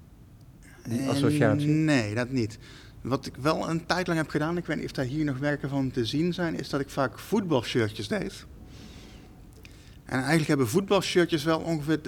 [0.87, 1.67] Die Eh, associatie?
[1.67, 2.57] Nee, dat niet.
[3.01, 5.37] Wat ik wel een tijd lang heb gedaan, ik weet niet of daar hier nog
[5.37, 8.45] werken van te zien zijn, is dat ik vaak voetbalshirtjes deed.
[10.07, 11.99] En eigenlijk hebben voetbalshirtjes wel ongeveer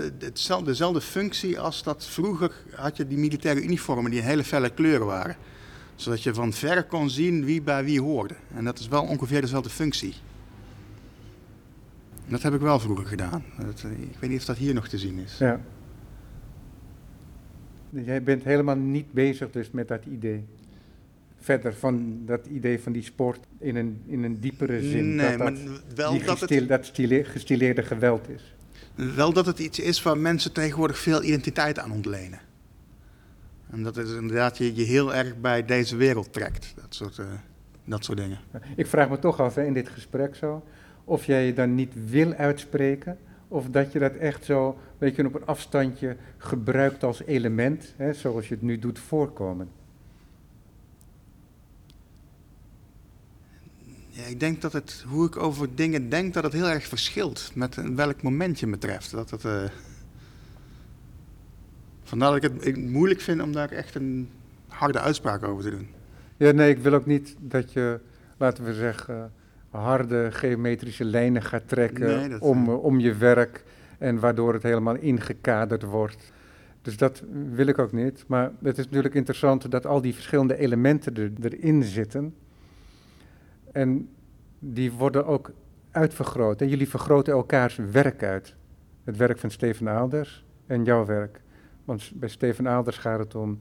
[0.63, 5.35] dezelfde functie als dat vroeger had je die militaire uniformen die hele felle kleuren waren.
[5.95, 8.35] Zodat je van ver kon zien wie bij wie hoorde.
[8.55, 10.13] En dat is wel ongeveer dezelfde functie.
[12.27, 13.43] Dat heb ik wel vroeger gedaan.
[13.65, 15.37] Dat, eh, ik weet niet of dat hier nog te zien is.
[15.37, 15.61] Ja.
[17.89, 20.45] Jij bent helemaal niet bezig dus met dat idee.
[21.39, 25.15] Verder van dat idee van die sport in een, in een diepere zin.
[25.15, 28.55] nee, dat maar dat, wel die dat het dat stile- gestileerde geweld is.
[29.15, 32.39] Wel dat het iets is waar mensen tegenwoordig veel identiteit aan ontlenen.
[33.71, 36.73] En dat is inderdaad je, je heel erg bij deze wereld trekt.
[36.75, 37.25] Dat soort, eh,
[37.85, 38.39] dat soort dingen.
[38.75, 40.63] Ik vraag me toch af hè, in dit gesprek zo,
[41.03, 45.25] of jij je dan niet wil uitspreken, of dat je dat echt zo, weet je,
[45.25, 49.69] op een afstandje gebruikt als element, hè, zoals je het nu doet voorkomen.
[54.29, 57.95] Ik denk dat het, hoe ik over dingen denk, dat het heel erg verschilt met
[57.95, 59.11] welk moment je me treft.
[59.11, 59.63] Dat het, eh,
[62.09, 64.29] Vandaar dat ik het ik moeilijk vind om daar echt een
[64.67, 65.87] harde uitspraak over te doen.
[66.37, 67.99] Ja, nee, ik wil ook niet dat je,
[68.37, 69.31] laten we zeggen,
[69.69, 73.63] harde geometrische lijnen gaat trekken Nee, dat, om, eh, om je werk
[73.97, 76.31] en waardoor het helemaal ingekaderd wordt.
[76.81, 78.23] Dus dat wil ik ook niet.
[78.27, 82.35] Maar het is natuurlijk interessant dat al die verschillende elementen er, erin zitten.
[83.71, 84.09] En
[84.59, 85.51] die worden ook
[85.91, 86.61] uitvergroot.
[86.61, 88.55] En jullie vergroten elkaars werk uit.
[89.03, 91.41] Het werk van Steven Aalders en jouw werk.
[91.85, 93.59] Want bij Steven Aalders gaat het om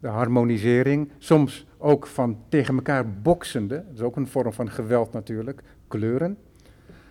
[0.00, 5.12] de harmonisering, soms ook van tegen elkaar boksende, dat is ook een vorm van geweld
[5.12, 6.38] natuurlijk, kleuren.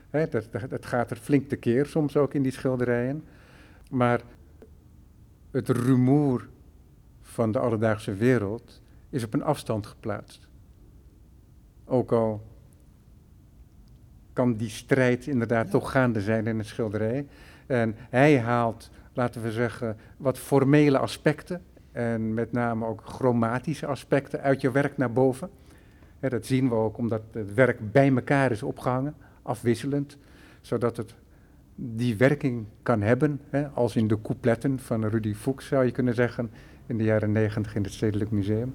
[0.10, 3.24] Dat, dat, dat gaat er flink tekeer soms ook in die schilderijen.
[3.89, 4.22] Maar
[5.52, 6.48] het rumoer
[7.22, 10.48] van de alledaagse wereld is op een afstand geplaatst.
[11.86, 12.41] Ook al
[14.34, 17.28] kan die strijd inderdaad toch gaande zijn in een schilderij.
[17.65, 24.41] En hij haalt, laten we zeggen, wat formele aspecten en met name ook chromatische aspecten
[24.41, 25.50] uit je werk naar boven.
[26.20, 30.17] Dat zien we ook omdat het werk bij elkaar is opgehangen, afwisselend,
[30.62, 31.15] zodat het
[31.76, 36.16] die werking kan hebben, hè, als in de coupletten van Rudy Fuchs zou je kunnen
[36.16, 36.51] zeggen,
[36.86, 38.74] in de jaren negentig in het Stedelijk Museum.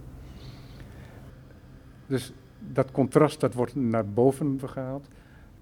[2.07, 2.33] Dus
[2.73, 5.09] dat contrast dat wordt naar boven gehaald,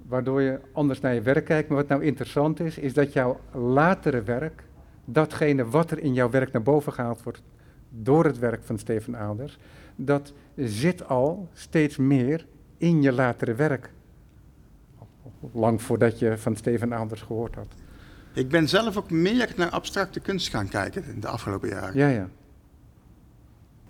[0.08, 1.68] waardoor je anders naar je werk kijkt.
[1.68, 4.62] Maar wat nou interessant is, is dat jouw latere werk,
[5.04, 7.42] datgene wat er in jouw werk naar boven gehaald wordt
[7.88, 9.58] door het werk van Steven Aalders,
[9.96, 12.46] dat zit al steeds meer
[12.76, 13.90] in je latere werk.
[15.52, 17.74] Lang voordat je van Steven Aalders gehoord had.
[18.34, 21.96] Ik ben zelf ook meer naar abstracte kunst gaan kijken in de afgelopen jaren.
[21.96, 22.28] Ja, ja.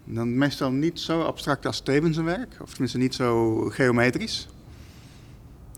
[0.05, 4.49] Dan meestal niet zo abstract als Stevens zijn werk, of tenminste niet zo geometrisch.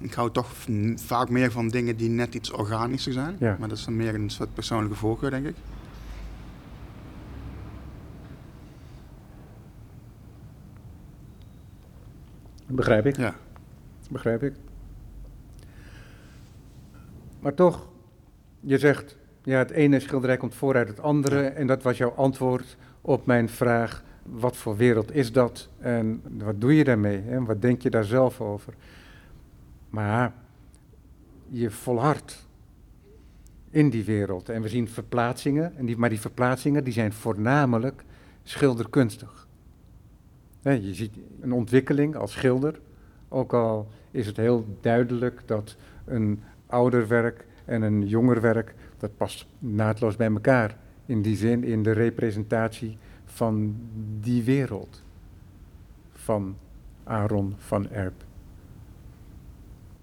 [0.00, 0.50] Ik hou toch
[0.96, 3.36] vaak meer van dingen die net iets organischer zijn.
[3.38, 3.56] Ja.
[3.58, 5.56] Maar dat is dan meer een soort persoonlijke voorkeur, denk ik.
[12.66, 13.16] Begrijp ik.
[13.16, 13.34] Ja.
[14.10, 14.54] Begrijp ik.
[17.40, 17.88] Maar toch,
[18.60, 21.42] je zegt, ja, het ene schilderij komt vooruit het andere.
[21.42, 25.68] En dat was jouw antwoord op mijn vraag, wat voor wereld is dat?
[25.78, 27.22] En wat doe je daarmee?
[27.28, 28.74] En wat denk je daar zelf over?
[29.90, 30.32] Maar
[31.48, 32.46] je volhardt
[33.70, 34.48] in die wereld.
[34.48, 38.04] En we zien verplaatsingen, en die, maar die verplaatsingen die zijn voornamelijk
[38.42, 39.46] schilderkunstig.
[40.62, 42.80] Je ziet een ontwikkeling als schilder,
[43.28, 49.16] ook al is het heel duidelijk dat een ouder werk en een jonger werk, dat
[49.16, 50.76] past naadloos bij elkaar.
[51.06, 53.76] In die zin, in de representatie van
[54.20, 55.02] die wereld.
[56.12, 56.56] Van
[57.04, 58.25] Aaron van Erp.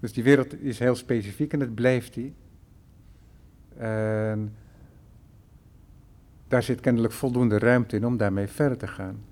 [0.04, 2.34] Dus die wereld is heel specifiek en het blijft die.
[3.76, 4.54] En
[6.48, 9.22] daar zit kennelijk voldoende ruimte in om daarmee verder te gaan.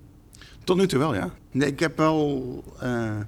[0.63, 1.33] Tot nu toe wel, ja.
[1.51, 3.19] Nee, ik heb wel eh,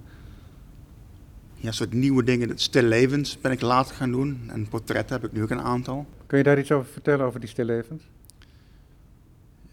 [1.55, 2.49] ja, soort nieuwe dingen.
[2.49, 4.41] Het Stillevens ben ik later gaan doen.
[4.47, 6.05] En portretten heb ik nu ook een aantal.
[6.25, 8.03] Kun je daar iets over vertellen, over die stillevens?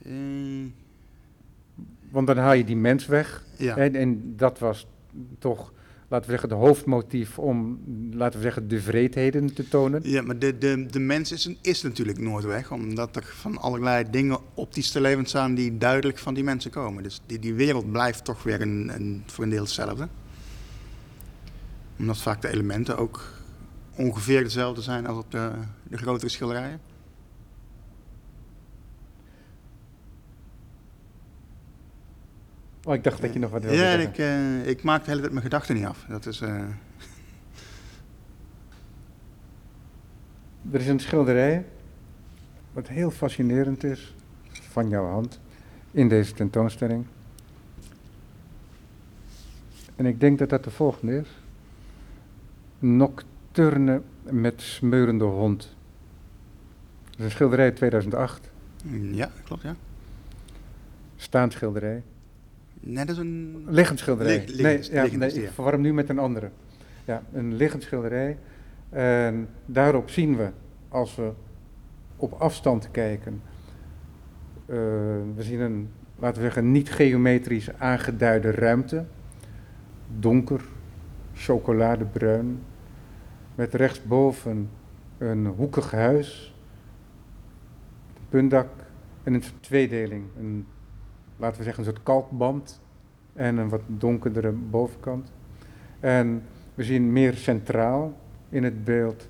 [0.04, 0.12] Eh,
[2.10, 3.44] Want dan haal je die mens weg.
[3.58, 3.76] ja.
[3.76, 4.86] En, en dat was
[5.38, 5.72] toch,
[6.12, 10.00] laten we zeggen, de hoofdmotief om, laten we zeggen, de vreedheden te tonen.
[10.04, 12.72] ja, maar de, de, de mens is, is natuurlijk nooit weg.
[12.72, 17.02] Omdat er van allerlei dingen op die Stillevens staan die duidelijk van die mensen komen.
[17.02, 20.08] Dus die, die wereld blijft toch weer een, een, voor een deel hetzelfde.
[21.98, 23.24] Omdat vaak de elementen ook
[23.96, 25.50] ongeveer dezelfde zijn als op de,
[25.82, 26.80] de grotere schilderijen.
[32.84, 34.08] Oh, ik dacht dat je nog wat wilde Ja, zeggen.
[34.10, 36.04] ik, eh, ik maak de hele tijd mijn gedachten niet af.
[36.08, 36.48] Dat is, eh,
[40.72, 41.64] Er is een schilderij,
[42.72, 44.14] wat heel fascinerend is,
[44.50, 45.40] van jouw hand,
[45.90, 47.06] in deze tentoonstelling.
[49.96, 51.28] En ik denk dat dat de volgende is.
[52.78, 55.76] Nocturne met smeurende hond.
[57.10, 58.50] Dat is een schilderij uit 2008,
[59.10, 59.76] ja, klopt, ja.
[61.16, 62.02] staand schilderij.
[62.84, 63.64] Nee, dat is een...
[63.68, 64.44] Liggend schilderij.
[64.46, 65.50] Lig- nee, ja, nee, ik ja.
[65.50, 66.50] verwar hem nu met een andere.
[67.04, 68.38] Ja, een liggend schilderij.
[68.90, 70.50] En daarop zien we,
[70.88, 71.32] als we
[72.16, 73.42] op afstand kijken,
[74.66, 74.76] eh,
[75.34, 79.04] we zien een, laten we zeggen, niet geometrisch aangeduide ruimte.
[80.18, 80.60] Donker,
[81.34, 82.62] chocoladebruin,
[83.54, 84.70] met rechtsboven
[85.18, 86.54] een hoekig huis,
[88.16, 88.68] een puntdak
[89.22, 90.24] en een tweedeling.
[90.38, 90.66] Een,
[91.42, 92.80] laten we zeggen, een soort kalkband
[93.32, 95.32] en een wat donkerdere bovenkant.
[96.00, 96.42] En
[96.74, 98.16] we zien meer centraal
[98.48, 99.28] in het beeld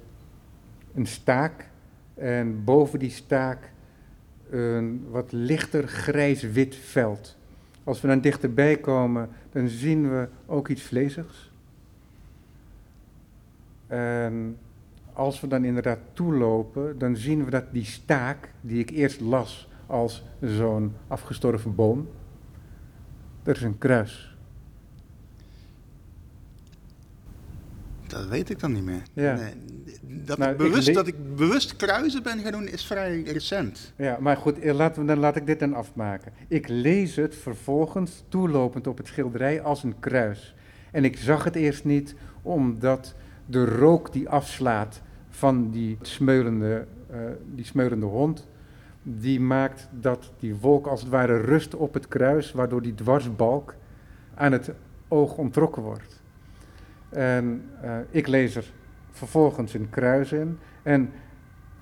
[0.94, 1.68] een staak
[2.14, 3.72] en boven die staak
[4.50, 7.36] een wat lichter grijs-wit veld.
[7.84, 11.52] Als we dan dichterbij komen, dan zien we ook iets vleesigs.
[13.86, 14.58] En
[15.12, 19.70] als we dan inderdaad toelopen, dan zien we dat die staak, die ik eerst las
[19.92, 22.08] als zo'n afgestorven boom,
[23.42, 24.36] er is een kruis.
[28.06, 29.02] Dat weet ik dan niet meer.
[29.12, 29.34] Ja.
[29.34, 29.52] Nee,
[30.00, 33.92] dat, Nou, ik bewust, dat ik bewust kruisen ben gaan doen is vrij recent.
[33.96, 36.32] Ja, maar goed, eh, laten we, dan laat ik dit dan afmaken.
[36.48, 40.54] Ik lees het vervolgens toelopend op het schilderij als een kruis.
[40.90, 43.14] En ik zag het eerst niet omdat
[43.46, 47.18] de rook die afslaat van die smeulende, eh,
[47.54, 48.46] die smeulende hond,
[49.02, 53.74] die maakt dat die wolk als het ware rust op het kruis, waardoor die dwarsbalk
[54.34, 54.72] aan het
[55.08, 56.22] oog ontrokken wordt.
[57.08, 58.72] En eh, ik lees er
[59.10, 60.58] vervolgens een kruis in.
[60.82, 61.10] En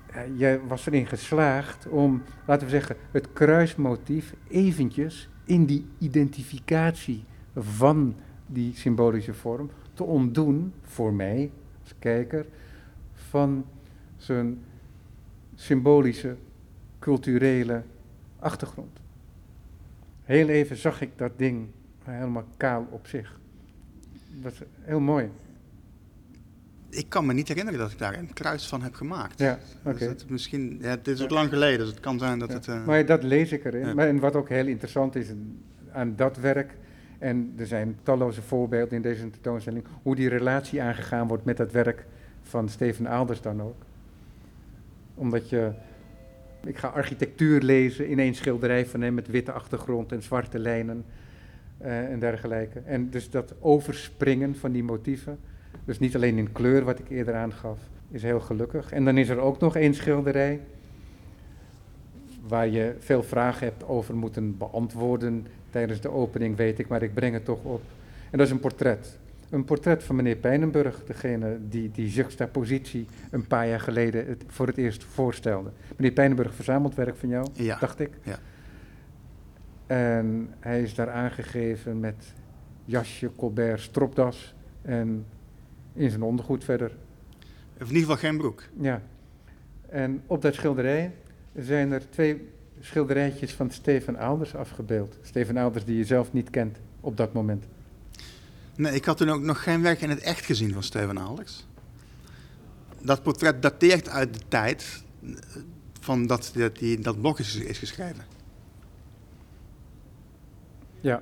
[0.05, 7.23] eh, jij was erin geslaagd om, laten we zeggen, het kruismotief eventjes in die identificatie
[7.55, 8.15] van
[8.45, 11.51] die symbolische vorm te ontdoen, voor mij
[11.81, 12.45] als kijker,
[13.13, 13.65] van
[14.17, 14.63] zijn
[15.55, 16.35] symbolische,
[17.01, 17.81] culturele
[18.39, 18.99] achtergrond.
[20.23, 21.67] Heel even zag ik dat ding
[22.03, 23.39] helemaal kaal op zich.
[24.41, 25.29] Dat is heel mooi.
[26.89, 29.39] Ik kan me niet herinneren dat ik daar een kruis van heb gemaakt.
[29.39, 29.97] Ja, oké.
[29.97, 32.55] Dus het misschien, ja, dit is ook lang geleden, dus het kan zijn dat Ja,
[32.55, 32.67] het...
[32.67, 33.85] eh, Maar dat lees ik erin.
[33.87, 33.93] Ja.
[33.93, 35.27] Maar, en wat ook heel interessant is
[35.91, 36.77] aan dat werk,
[37.19, 41.71] en er zijn talloze voorbeelden in deze tentoonstelling, hoe die relatie aangegaan wordt met dat
[41.71, 42.05] werk
[42.41, 43.81] van Steven Aalders dan ook.
[45.15, 45.71] Omdat je
[46.65, 51.05] Ik ga architectuur lezen in één schilderij van hem met witte achtergrond en zwarte lijnen
[51.77, 52.79] eh, en dergelijke.
[52.79, 55.39] En dus dat overspringen van die motieven,
[55.85, 57.79] dus niet alleen in kleur wat ik eerder aangaf,
[58.11, 58.91] is heel gelukkig.
[58.91, 60.59] En dan is er ook nog één schilderij
[62.47, 67.13] waar je veel vragen hebt over moeten beantwoorden tijdens de opening, weet ik, maar ik
[67.13, 67.81] breng het toch op.
[68.29, 69.19] En dat is een portret.
[69.51, 74.67] Een portret van meneer Pijnenburg, degene die die juxtapositie een paar jaar geleden het voor
[74.67, 75.71] het eerst voorstelde.
[75.95, 77.77] Meneer Pijnenburg verzamelt werk van jou, Ja.
[77.79, 78.09] dacht ik.
[78.23, 78.39] Ja.
[79.87, 82.33] En hij is daar aangegeven met
[82.85, 85.25] jasje, colbert, stropdas en
[85.93, 86.91] in zijn ondergoed verder.
[87.73, 88.63] Of in ieder geval geen broek.
[88.79, 89.01] Ja.
[89.89, 91.11] En op dat schilderij
[91.55, 92.49] zijn er twee
[92.79, 95.17] schilderijtjes van Steven Ouders afgebeeld.
[95.21, 97.65] Steven Ouders die je zelf niet kent op dat moment.
[98.81, 101.67] Nee, ik had toen ook nog geen werk in het echt gezien van Steven Alex.
[103.01, 105.29] Dat portret dateert uit de tijd eh,
[105.99, 108.23] van dat dat, die, dat blog is, is geschreven.
[111.01, 111.21] Ja.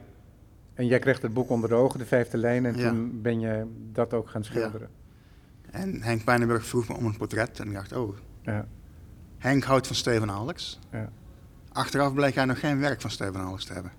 [0.74, 2.89] En jij kreeg het boek onder de ogen, de vijfde lijn, en Ja.
[2.89, 4.89] toen ben je dat ook gaan schilderen.
[5.72, 8.68] En Henk Pijnenburg vroeg me om een portret en ik dacht, oh, Ja.
[9.38, 10.80] Henk houdt van Steven Alex.
[10.91, 11.10] Ja.
[11.72, 13.91] Achteraf bleek hij nog geen werk van Steven Alex te hebben.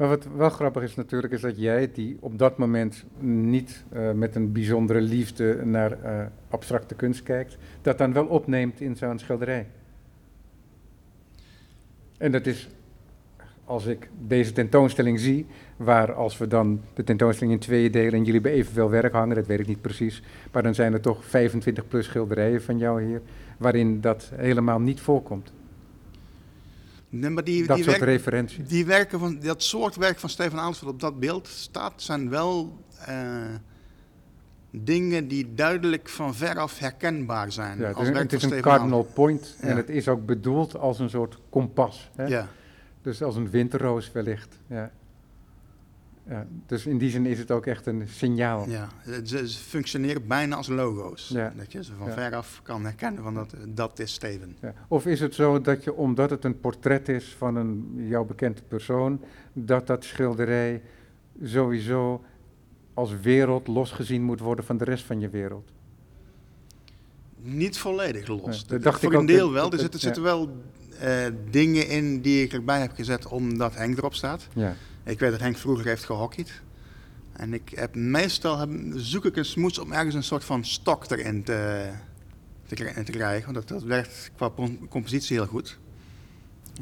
[0.00, 4.12] Maar wat wel grappig is natuurlijk, is dat jij, die op dat moment niet eh,
[4.12, 9.18] met een bijzondere liefde naar eh, abstracte kunst kijkt, dat dan wel opneemt in zo'n
[9.18, 9.66] schilderij.
[12.18, 12.68] En dat is,
[13.64, 15.46] als ik deze tentoonstelling zie,
[15.76, 19.36] waar als we dan de tentoonstelling in tweeën delen en jullie bij evenveel werk hangen,
[19.36, 20.22] dat weet ik niet precies,
[20.52, 23.22] maar dan zijn er toch 25 plus schilderijen van jou hier,
[23.58, 25.52] waarin dat helemaal niet voorkomt.
[27.10, 28.68] Nee, maar die, dat die, soort werk- referenties.
[28.68, 32.84] die werken van, dat soort werk van Alex wat op dat beeld staat, zijn wel
[33.06, 33.14] eh,
[34.70, 37.78] dingen die duidelijk van veraf herkenbaar zijn.
[37.78, 40.26] Ja, het als is, werk het is van een cardinal point en het is ook
[40.26, 42.10] bedoeld als een soort kompas.
[42.16, 42.24] Hè?
[42.26, 42.48] Ja.
[43.02, 44.58] Dus als een winterroos wellicht.
[44.66, 44.90] Ja.
[46.30, 48.68] Ja, dus in die zin is het ook echt een signaal.
[48.68, 48.88] Ja,
[49.24, 51.28] ze, functioneren bijna als logo's.
[51.28, 51.52] Ja.
[51.56, 52.12] Dat je ze van Ja.
[52.12, 54.56] veraf kan herkennen van dat, dat is Steven.
[54.60, 54.74] Ja.
[54.88, 58.62] Of is het zo dat je, omdat het een portret is van een jou bekende
[58.68, 59.20] persoon,
[59.52, 60.82] dat dat schilderij
[61.42, 62.24] sowieso
[62.94, 65.70] als wereld losgezien moet worden van de rest van je wereld?
[67.42, 68.66] Niet volledig los.
[68.66, 69.70] Dat- dacht Voor ik een deel dat- wel.
[69.70, 70.56] dat- Er zitten wel
[70.98, 74.48] eh, dingen in die ik erbij heb gezet omdat Henk erop staat.
[74.54, 74.74] Ja.
[75.04, 76.60] Ik weet dat Henk vroeger heeft gehockeyd.
[77.32, 81.10] En ik heb meestal heb, zoek ik een smoes om ergens een soort van stok
[81.10, 81.88] erin te,
[82.66, 83.52] te, kri- te krijgen.
[83.52, 84.50] Want dat, dat werkt qua
[84.88, 85.78] compositie heel goed.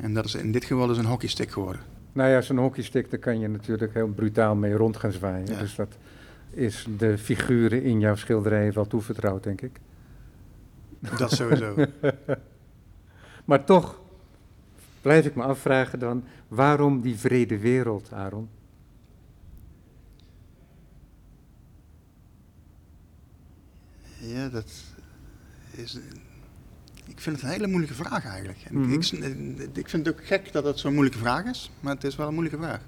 [0.01, 1.83] En dat is in dit geval dus een hockeystick geworden.
[2.12, 5.47] Nou ja, zo'n hockeystick, daar kan je natuurlijk heel brutaal mee rond gaan zwaaien.
[5.47, 5.59] Ja.
[5.59, 5.97] Dus dat
[6.51, 9.81] is de figuren in jouw schilderijen wel toevertrouwd, denk ik.
[11.19, 11.75] Dat sowieso.
[13.45, 14.01] Maar toch
[15.09, 18.49] blijf ik me afvragen dan, waarom die vrede wereld, Aaron?
[24.19, 24.71] ja, dat
[25.71, 25.99] is...
[27.07, 28.59] Ik vind het een hele moeilijke vraag eigenlijk.
[28.65, 28.93] En Mhm.
[28.93, 31.71] ik, ik, ik vind het ook gek dat het zo'n moeilijke vraag is.
[31.81, 32.81] Maar het is wel een moeilijke vraag.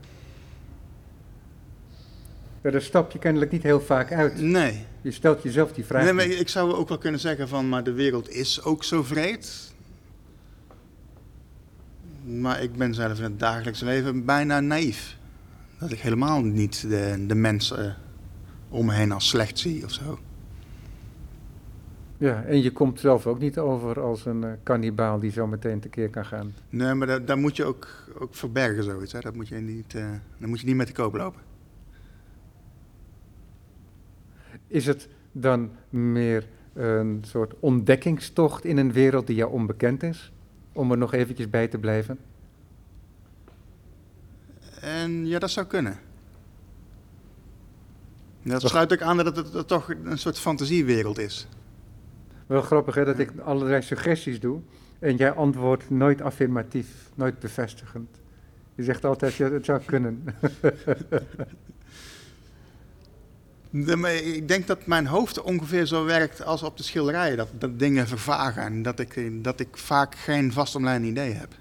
[2.62, 4.40] Ja, daar stap je kennelijk niet heel vaak uit.
[4.40, 4.84] Nee.
[5.00, 7.68] Je stelt jezelf die vraag nee maar ik zou ook wel kunnen zeggen van...
[7.68, 9.72] Maar de wereld is ook zo vreed.
[12.24, 15.18] Maar ik ben zelf in het dagelijks leven bijna naïef.
[15.78, 17.96] Dat ik helemaal niet de, de mensen
[18.68, 20.18] om me heen als slecht zie of zo.
[22.18, 25.80] Ja, en je komt zelf ook niet over als een eh, kannibaal die zo meteen
[25.80, 26.54] tekeer kan gaan.
[26.68, 29.12] Nee, maar daar, daar moet je ook, ook verbergen zoiets.
[29.12, 29.20] Hè.
[29.20, 31.40] Dat moet je niet, eh daar moet je niet met de koop lopen.
[34.66, 40.32] Is het dan meer een soort ontdekkingstocht in een wereld die jou onbekend is?
[40.72, 42.18] Om er nog eventjes bij te blijven?
[44.80, 45.98] En ja, dat zou kunnen.
[48.42, 51.48] Dat sluit ook aan dat het, dat het toch een soort fantasiewereld is.
[52.46, 54.60] Wel grappig hè, dat ik allerlei suggesties doe
[54.98, 58.20] en jij antwoordt nooit affirmatief, nooit bevestigend.
[58.74, 60.24] Je zegt altijd, ja, het zou kunnen.
[63.70, 67.36] Ik denk dat mijn hoofd ongeveer zo werkt als op de schilderijen.
[67.36, 71.54] Dat, dat dingen vervagen en dat ik, dat ik vaak geen vastomlijnd idee heb.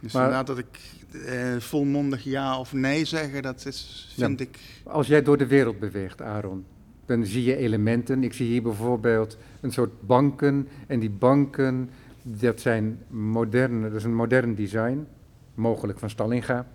[0.00, 0.78] Dus Maar- inderdaad dat ik
[1.26, 4.26] eh, volmondig ja of nee zeggen, dat is, Ja.
[4.26, 4.58] vind ik...
[4.84, 6.64] Als jij door de wereld beweegt, Aaron,
[7.06, 8.24] dan zie je elementen.
[8.24, 10.68] Ik zie hier bijvoorbeeld een soort banken.
[10.86, 11.90] En die banken,
[12.22, 15.06] dat zijn moderne, dat is een modern design,
[15.54, 16.66] mogelijk van Stallinga.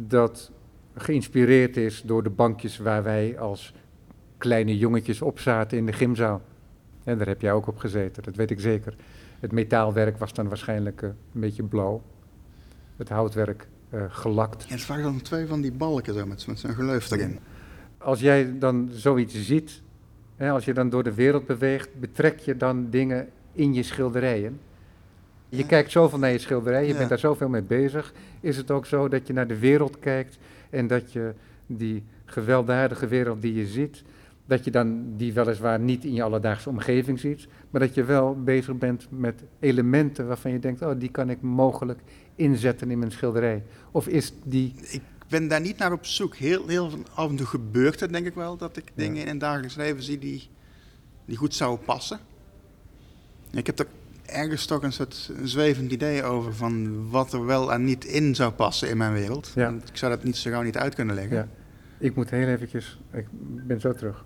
[0.00, 0.50] Dat
[0.96, 3.74] geïnspireerd is door de bankjes waar wij als
[4.38, 6.42] kleine jongetjes op zaten in de gymzaal.
[7.04, 8.94] En daar heb jij ook op gezeten, dat weet ik zeker.
[9.40, 12.02] Het metaalwerk was dan waarschijnlijk eh, een beetje blauw.
[12.96, 14.66] Het houtwerk uh, gelakt.
[14.68, 17.38] En het waren dan twee van die balken zo met, met zo'n geleuf erin.
[17.98, 19.82] Als jij dan zoiets ziet,
[20.36, 24.60] hè, als je dan door de wereld beweegt, betrek je dan dingen in je schilderijen?
[25.48, 25.66] Je Ja.
[25.66, 26.96] kijkt zoveel naar je schilderij, je Ja.
[26.96, 28.12] bent daar zoveel mee bezig.
[28.40, 30.38] Is het ook zo dat je naar de wereld kijkt
[30.70, 31.34] en dat je
[31.66, 34.02] die gewelddadige wereld die je ziet,
[34.46, 38.42] dat je dan die weliswaar niet in je alledaagse omgeving ziet, maar dat je wel
[38.42, 42.00] bezig bent met elementen waarvan je denkt, oh, die kan ik mogelijk
[42.34, 43.62] inzetten in mijn schilderij.
[43.90, 46.36] Of is die, Ik ben daar niet naar op zoek.
[46.36, 48.92] Heel, heel van- af en toe gebeurt het denk ik wel dat ik Ja.
[48.94, 50.48] dingen in het dagelijks leven zie die,
[51.24, 52.18] die goed zouden passen.
[53.52, 53.86] Ik heb er
[54.26, 58.52] ergens toch een soort zwevend idee over van wat er wel en niet in zou
[58.52, 59.52] passen in mijn wereld.
[59.54, 59.68] Ja.
[59.70, 61.36] Ik zou dat niet zo gauw niet uit kunnen leggen.
[61.36, 61.48] Ja.
[61.98, 63.26] ik moet heel eventjes, ik
[63.66, 64.24] ben zo terug.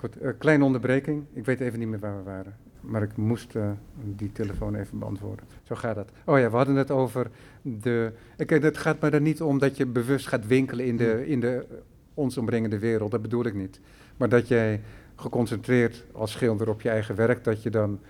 [0.00, 2.56] Goed, eh, kleine onderbreking, ik weet even niet meer waar we waren.
[2.80, 3.70] Maar ik moest eh,
[4.16, 5.44] die telefoon even beantwoorden.
[5.62, 6.10] Zo gaat dat.
[6.24, 7.30] Oh ja, we hadden het over
[7.62, 8.12] de.
[8.36, 11.26] eh, Kijk, het gaat me er niet om dat je bewust gaat winkelen in de,
[11.26, 11.76] in de eh,
[12.14, 13.10] ons omringende wereld.
[13.10, 13.80] Dat bedoel ik niet.
[14.16, 14.80] Maar dat jij
[15.16, 18.00] geconcentreerd als schilder op je eigen werk, dat je dan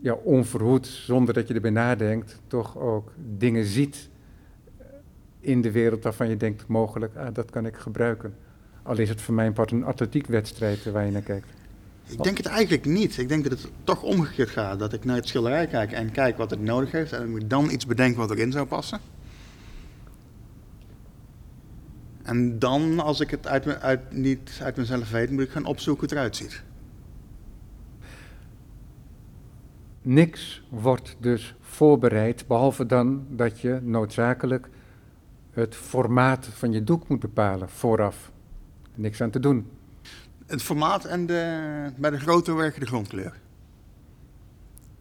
[0.00, 4.08] ja, onverhoed, zonder dat je erbij nadenkt, toch ook dingen ziet
[5.40, 8.34] in de wereld waarvan je denkt mogelijk, ah, dat kan ik gebruiken.
[8.82, 11.46] Al is het voor mijn part een atletiekwedstrijd eh, waar je naar kijkt.
[12.08, 13.18] Ik denk het eigenlijk niet.
[13.18, 14.78] Ik denk dat het toch omgekeerd gaat.
[14.78, 17.12] Dat ik naar het schilderij kijk en kijk wat het nodig heeft.
[17.12, 19.00] En ik dan iets bedenken wat erin zou passen.
[22.26, 26.08] En dan, als ik het uit, uit, niet uit mezelf weet, moet ik gaan opzoeken
[26.08, 26.62] hoe het eruit ziet.
[30.02, 34.68] Niks wordt dus voorbereid, behalve dan dat je noodzakelijk
[35.50, 38.32] het formaat van je doek moet bepalen vooraf.
[38.94, 39.70] Niks aan te doen.
[40.46, 43.40] Het formaat en de, bij de grote werken de grondkleur.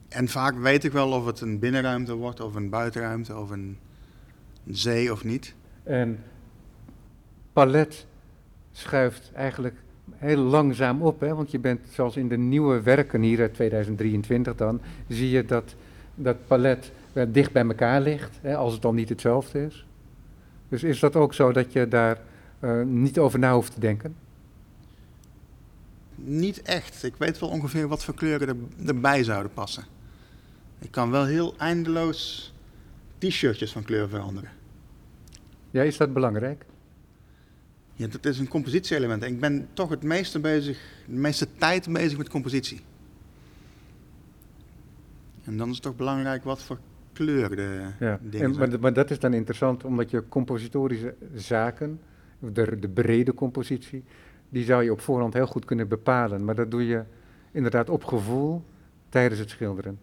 [0.08, 3.78] En vaak weet ik wel of het een binnenruimte wordt, of een buitenruimte, of een,
[4.68, 5.56] een zee of niet.
[5.84, 6.20] En
[7.56, 8.06] palet
[8.72, 9.76] schuift eigenlijk
[10.16, 11.36] heel langzaam op, hè?
[11.36, 15.76] want je bent zoals in de nieuwe werken hier uit 2023 dan, zie je dat
[16.16, 19.86] dat palet wel dicht bij elkaar ligt, hè, als het dan niet hetzelfde is.
[20.70, 22.22] Dus is dat ook zo dat je daar
[22.60, 24.16] eh, niet over na hoeft te denken?
[26.16, 27.04] Niet echt.
[27.04, 28.56] Ik weet wel ongeveer wat voor kleuren er,
[28.88, 29.84] erbij zouden passen.
[30.80, 32.54] Ik kan wel heel eindeloos
[33.18, 34.50] t-shirtjes van kleur veranderen.
[35.72, 36.66] Ja, is dat belangrijk?
[37.96, 39.24] Ja, dat is een compositie-element.
[39.24, 42.82] En ik ben toch het meeste bezig, de meeste tijd bezig met compositie.
[45.44, 46.80] En dan is het toch belangrijk wat voor
[47.14, 48.20] kleur de Ja.
[48.22, 48.70] dingen En, zijn.
[48.70, 52.00] maar, maar dat is dan interessant, omdat je compositorische zaken,
[52.40, 54.04] de, de brede compositie,
[54.50, 56.46] die zou je op voorhand heel goed kunnen bepalen.
[56.46, 57.04] Maar dat doe je
[57.52, 58.64] inderdaad op gevoel
[59.10, 60.00] tijdens het schilderen.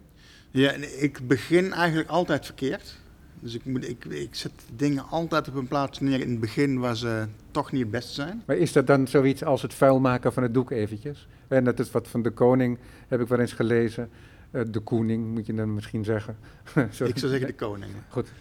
[0.51, 3.01] Ja, en ik begin eigenlijk altijd verkeerd.
[3.43, 6.79] Dus ik, moet, ik, ik zet dingen altijd op een plaats neer in het begin
[6.79, 8.43] waar ze toch niet het beste zijn.
[8.45, 11.27] Maar is dat dan zoiets als het vuil maken van het doek eventjes?
[11.47, 12.77] En dat is wat van de koning,
[13.07, 14.09] heb ik wel eens gelezen.
[14.51, 16.37] Eh, de koning, moet je dan misschien zeggen.
[16.83, 17.91] Ik zou zeggen de koning.
[18.09, 18.31] Goed,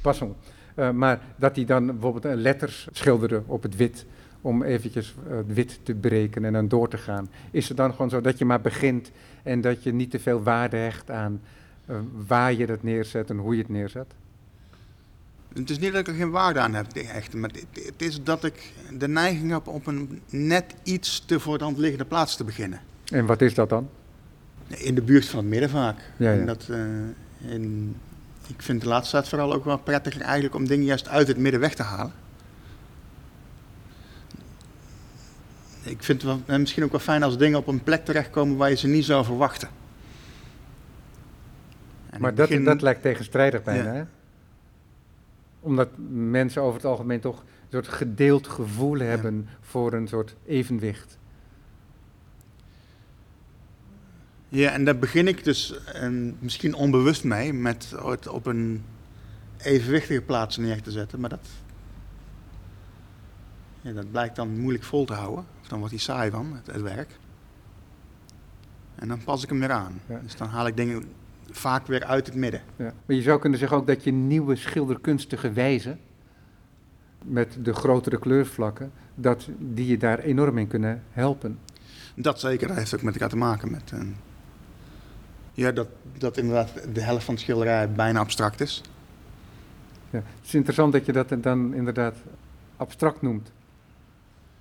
[0.00, 0.36] pas op.
[0.74, 4.06] Eh, maar dat hij dan bijvoorbeeld eh, letters schilderde op het wit,
[4.40, 7.28] om eventjes eh, het wit te breken en dan door te gaan.
[7.50, 9.10] Is het dan gewoon zo dat je maar begint
[9.42, 11.40] en dat je niet te veel waarde hecht aan
[11.86, 14.06] eh, waar je dat neerzet en hoe je het neerzet?
[15.52, 17.34] Het is niet dat ik er geen waarde aan heb, echt.
[17.34, 21.58] Maar het, het is dat ik de neiging heb op een net iets te voor
[21.58, 22.80] de hand liggende plaats te beginnen.
[23.04, 23.88] En wat is dat dan?
[24.68, 25.98] In de buurt van het midden vaak.
[26.16, 26.38] Ja, ja.
[26.38, 27.96] En dat, eh, in,
[28.46, 31.36] ik vind de laatste tijd vooral ook wel prettiger eigenlijk om dingen juist uit het
[31.36, 32.12] midden weg te halen.
[35.82, 38.56] Ik vind het wel, en misschien ook wel fijn als dingen op een plek terechtkomen
[38.56, 39.68] waar je ze niet zou verwachten.
[42.16, 43.94] En Maar dat, begin- dat lijkt tegenstrijdig bijna, Ja.
[43.98, 44.04] hè?
[45.60, 51.18] Omdat mensen over het algemeen toch een soort gedeeld gevoel hebben voor een soort evenwicht.
[54.48, 56.08] Ja, en daar begin ik dus eh,
[56.38, 58.84] misschien onbewust mee met het op een
[59.58, 61.20] evenwichtige plaats neer te zetten.
[61.20, 61.48] Maar dat,
[63.80, 65.44] ja, dat blijkt dan moeilijk vol te houden.
[65.60, 67.18] Of dan wordt hij saai van, het, het werk.
[68.94, 70.00] En dan pas ik hem weer aan.
[70.06, 70.18] Ja.
[70.22, 71.04] Dus dan haal ik dingen
[71.56, 72.60] vaak weer uit het midden.
[72.76, 72.92] Ja.
[73.06, 75.98] Maar je zou kunnen zeggen ook dat je nieuwe schilderkunstige wijzen,
[77.24, 81.58] met de grotere kleurvlakken, dat die je daar enorm in kunnen helpen.
[82.14, 83.70] Dat zeker, dat heeft ook met elkaar te maken.
[83.70, 84.00] Met, eh,
[85.52, 85.88] ja, dat,
[86.18, 88.82] dat inderdaad de helft van het schilderij bijna abstract is.
[90.10, 90.18] Ja.
[90.18, 92.16] Het is interessant dat je dat dan inderdaad
[92.76, 93.52] abstract noemt.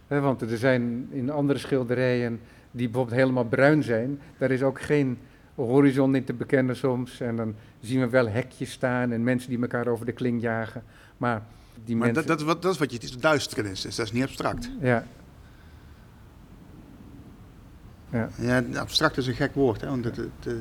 [0.07, 2.39] Want er zijn in andere schilderijen
[2.71, 5.17] die bijvoorbeeld helemaal bruin zijn, daar is ook geen
[5.55, 7.19] horizon in te bekennen soms.
[7.19, 10.83] En dan zien we wel hekjes staan en mensen die elkaar over de kling jagen.
[11.17, 11.41] Maar
[11.85, 12.27] die Maar mensen...
[12.27, 14.23] dat, dat, is wat- dat is wat je het is duisternis is, dat is niet
[14.23, 14.69] abstract.
[14.79, 15.05] Ja.
[18.11, 20.53] Ja, Ja, abstract is een gek woord, hè, want het, het, eh,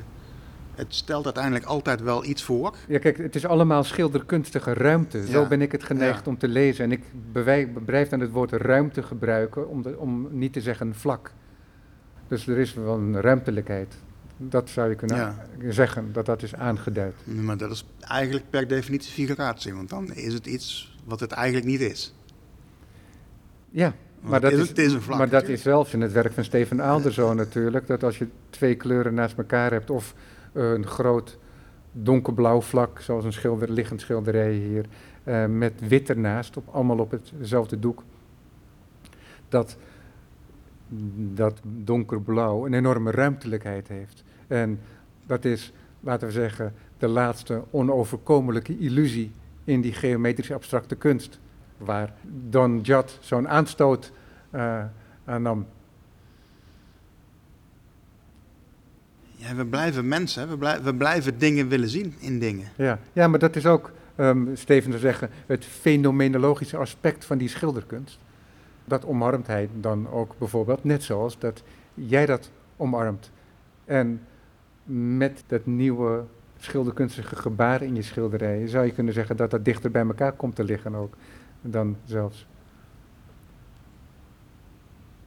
[0.74, 2.76] het stelt uiteindelijk altijd wel iets voor.
[2.88, 5.26] Ja, kijk, het is allemaal schilderkunstige ruimte.
[5.26, 6.30] Zo ben ik het geneigd Ja.
[6.30, 6.84] om te lezen.
[6.84, 7.02] En ik
[7.84, 11.30] blijf dan het woord ruimte gebruiken, om, de- om niet te zeggen vlak.
[12.28, 13.96] Dus er is wel een ruimtelijkheid.
[14.36, 15.46] Dat zou je kunnen Ja.
[15.68, 17.14] zeggen, dat dat is aangeduid.
[17.24, 21.66] Maar dat is eigenlijk per definitie figuratie, want dan is het iets wat het eigenlijk
[21.66, 22.14] niet is.
[23.70, 25.18] Ja, Want maar dat, is, het is een vlak.
[25.18, 27.86] maar dat is zelfs in het werk van Steven Aalder zo natuurlijk.
[27.86, 30.14] Dat als je twee kleuren naast elkaar hebt, of
[30.52, 31.38] eh, een groot
[31.92, 34.86] donkerblauw vlak, zoals een schilder, liggend schilderij hier,
[35.24, 38.02] eh, met wit ernaast, op, allemaal op hetzelfde doek.
[39.48, 39.76] Dat,
[41.34, 44.24] dat donkerblauw een enorme ruimtelijkheid heeft.
[44.46, 44.80] En
[45.26, 49.30] dat is, laten we zeggen, de laatste onoverkomelijke illusie
[49.64, 51.38] in die geometrische abstracte kunst.
[51.78, 52.12] Waar
[52.48, 54.12] Don Judd zo'n aanstoot
[54.50, 54.84] eh,
[55.24, 55.66] aan nam.
[59.36, 60.48] Ja, we blijven mensen.
[60.48, 62.68] We, blij- we blijven dingen willen zien in dingen.
[62.76, 62.98] Ja.
[63.12, 68.18] ja, maar dat is ook, ehm, Steven zou zeggen, het fenomenologische aspect van die schilderkunst.
[68.84, 71.62] Dat omarmt hij dan ook bijvoorbeeld, net zoals dat
[71.94, 73.30] jij dat omarmt.
[73.84, 74.20] En
[74.84, 76.24] met dat nieuwe
[76.56, 80.54] schilderkunstige gebaar in je schilderijen zou je kunnen zeggen dat dat dichter bij elkaar komt
[80.54, 81.14] te liggen ook
[81.60, 82.46] dan zelfs.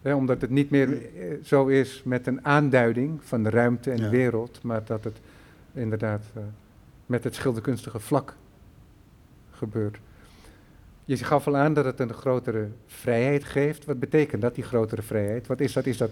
[0.01, 4.09] Omdat het niet meer eh, zo is met een aanduiding van de ruimte en Ja.
[4.09, 5.19] wereld, maar dat het
[5.73, 6.41] inderdaad eh,
[7.05, 8.35] met het schilderkunstige vlak
[9.51, 9.99] gebeurt.
[11.07, 13.85] Je gaf al aan dat het een grotere vrijheid geeft.
[13.85, 15.47] Wat betekent dat, die grotere vrijheid?
[15.47, 15.85] Wat is dat?
[15.85, 16.11] Is dat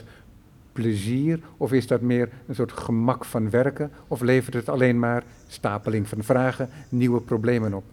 [0.72, 3.92] plezier of is dat meer een soort gemak van werken?
[4.08, 7.84] Of levert het alleen maar stapeling van vragen, nieuwe problemen op?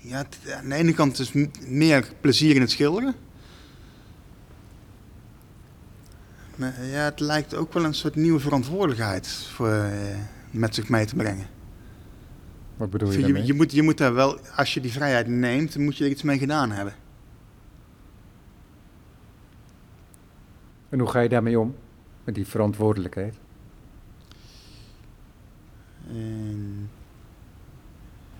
[0.00, 1.32] Ja, aan de ene kant is
[1.66, 3.14] meer plezier in het schilderen.
[6.54, 10.18] Maar ja, het lijkt ook wel een soort nieuwe verantwoordelijkheid voor, eh,
[10.50, 11.46] met zich mee te brengen.
[12.82, 15.96] Wat bedoel je je, moet, je moet daar wel, als je die vrijheid neemt, moet
[15.96, 16.94] je er iets mee gedaan hebben.
[20.88, 21.74] En hoe ga je daarmee om?
[22.24, 23.34] Met die verantwoordelijkheid?
[26.08, 26.90] En,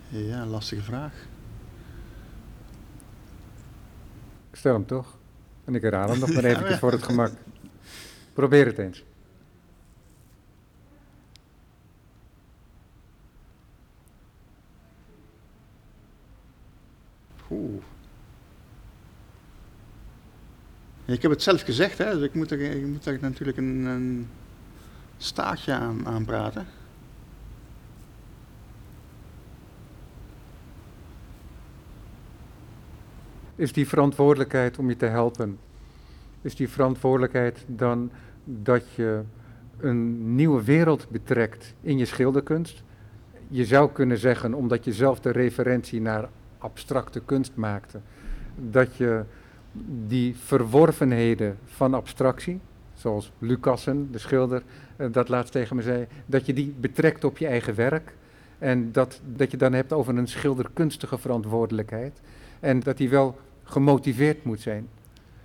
[0.07, 1.13] ja, lastige vraag.
[4.51, 5.17] Ik stel hem toch?
[5.65, 6.77] En ik herhaal hem nog maar Ja, ja.
[6.77, 7.31] voor het gemak.
[8.33, 9.03] Probeer het eens.
[21.05, 24.27] Ik heb het zelf gezegd, hè, dus ik moet er, natuurlijk een, een
[25.17, 26.65] staartje aan, aan praten.
[33.55, 35.59] Is die verantwoordelijkheid om je te helpen,
[36.41, 38.11] is die verantwoordelijkheid dan
[38.43, 39.21] dat je
[39.79, 42.83] een nieuwe wereld betrekt in je schilderkunst?
[43.47, 46.29] Je zou kunnen zeggen, omdat je zelf de referentie naar
[46.63, 47.99] abstracte kunst maakte,
[48.55, 49.23] dat je
[50.07, 52.59] die verworvenheden van abstractie,
[52.93, 54.63] zoals Lucassen, de schilder,
[54.95, 58.15] eh, dat laatst tegen me zei, dat je die betrekt op je eigen werk.
[58.59, 62.21] En dat, dat je dan hebt over een schilderkunstige verantwoordelijkheid.
[62.59, 64.87] En dat die wel gemotiveerd moet zijn.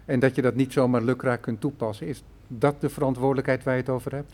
[0.04, 2.06] En dat je dat niet zomaar lukraak kunt toepassen.
[2.06, 4.32] Is dat de verantwoordelijkheid waar je het over hebt?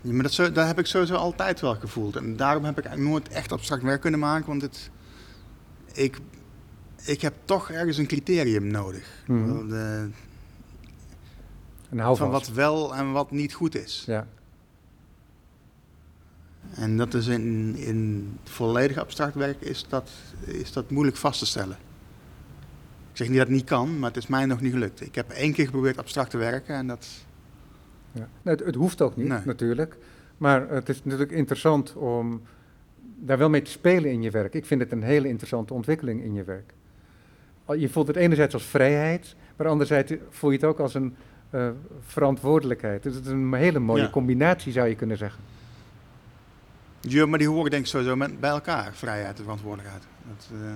[0.00, 2.16] Ja, maar dat, zo, heb ik sowieso altijd wel gevoeld.
[2.16, 4.90] En daarom heb ik nooit echt abstract werk kunnen maken, want het,
[5.94, 6.18] ik,
[7.04, 9.24] ik heb toch ergens een criterium nodig.
[9.26, 9.68] Mhm.
[9.68, 10.08] De-
[12.16, 14.02] van wat wel en wat niet goed is.
[14.06, 14.26] Ja,
[16.74, 20.10] En dat is in, in volledig abstract werk is dat,
[20.44, 21.76] is dat moeilijk vast te stellen.
[23.10, 25.00] Ik zeg niet dat het niet kan, maar het is mij nog niet gelukt.
[25.00, 27.06] Ik heb één keer geprobeerd abstract te werken en dat...
[28.12, 28.28] ja.
[28.42, 29.40] Nee, het, het hoeft ook niet, Nee.
[29.44, 29.96] natuurlijk.
[30.36, 32.42] Maar het is natuurlijk interessant om
[33.24, 34.54] daar wel mee te spelen in je werk.
[34.54, 36.72] Ik vind het een hele interessante ontwikkeling in je werk.
[37.76, 41.16] Je voelt het enerzijds als vrijheid, maar anderzijds voel je het ook als een
[41.50, 41.68] eh,
[42.00, 43.02] verantwoordelijkheid.
[43.02, 44.10] Dus het is een hele mooie Ja.
[44.10, 45.40] combinatie, zou je kunnen zeggen.
[47.00, 50.02] Ja, maar die horen denk ik sowieso met, bij elkaar, vrijheid en verantwoordelijkheid.
[50.28, 50.72] Dat, eh,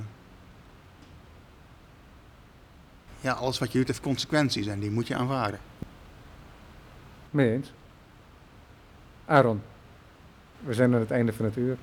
[3.20, 5.60] Ja, alles wat je doet heeft consequenties en die moet je aanvaarden.
[7.30, 7.72] Mee eens.
[9.24, 9.60] Aaron,
[10.60, 11.76] we zijn aan het einde van het uur.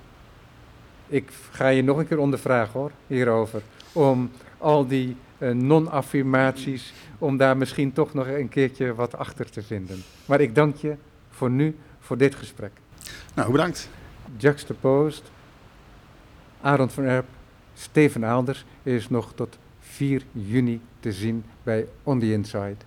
[1.14, 3.62] Ik ga je nog een keer ondervragen hoor, hierover.
[3.92, 9.62] om al die uh, non-affirmaties, om daar misschien toch nog een keertje wat achter te
[9.62, 10.04] vinden.
[10.26, 10.96] Maar ik dank je
[11.30, 12.72] voor nu, voor dit gesprek.
[13.34, 13.90] Nou, bedankt.
[14.38, 15.32] Juxtaposed,
[16.62, 17.28] Arend van Erp,
[17.74, 22.78] Steven Aalders is nog tot 4 juni te zien bij On The Inside.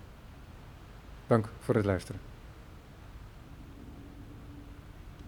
[1.27, 2.26] Dank voor het luisteren.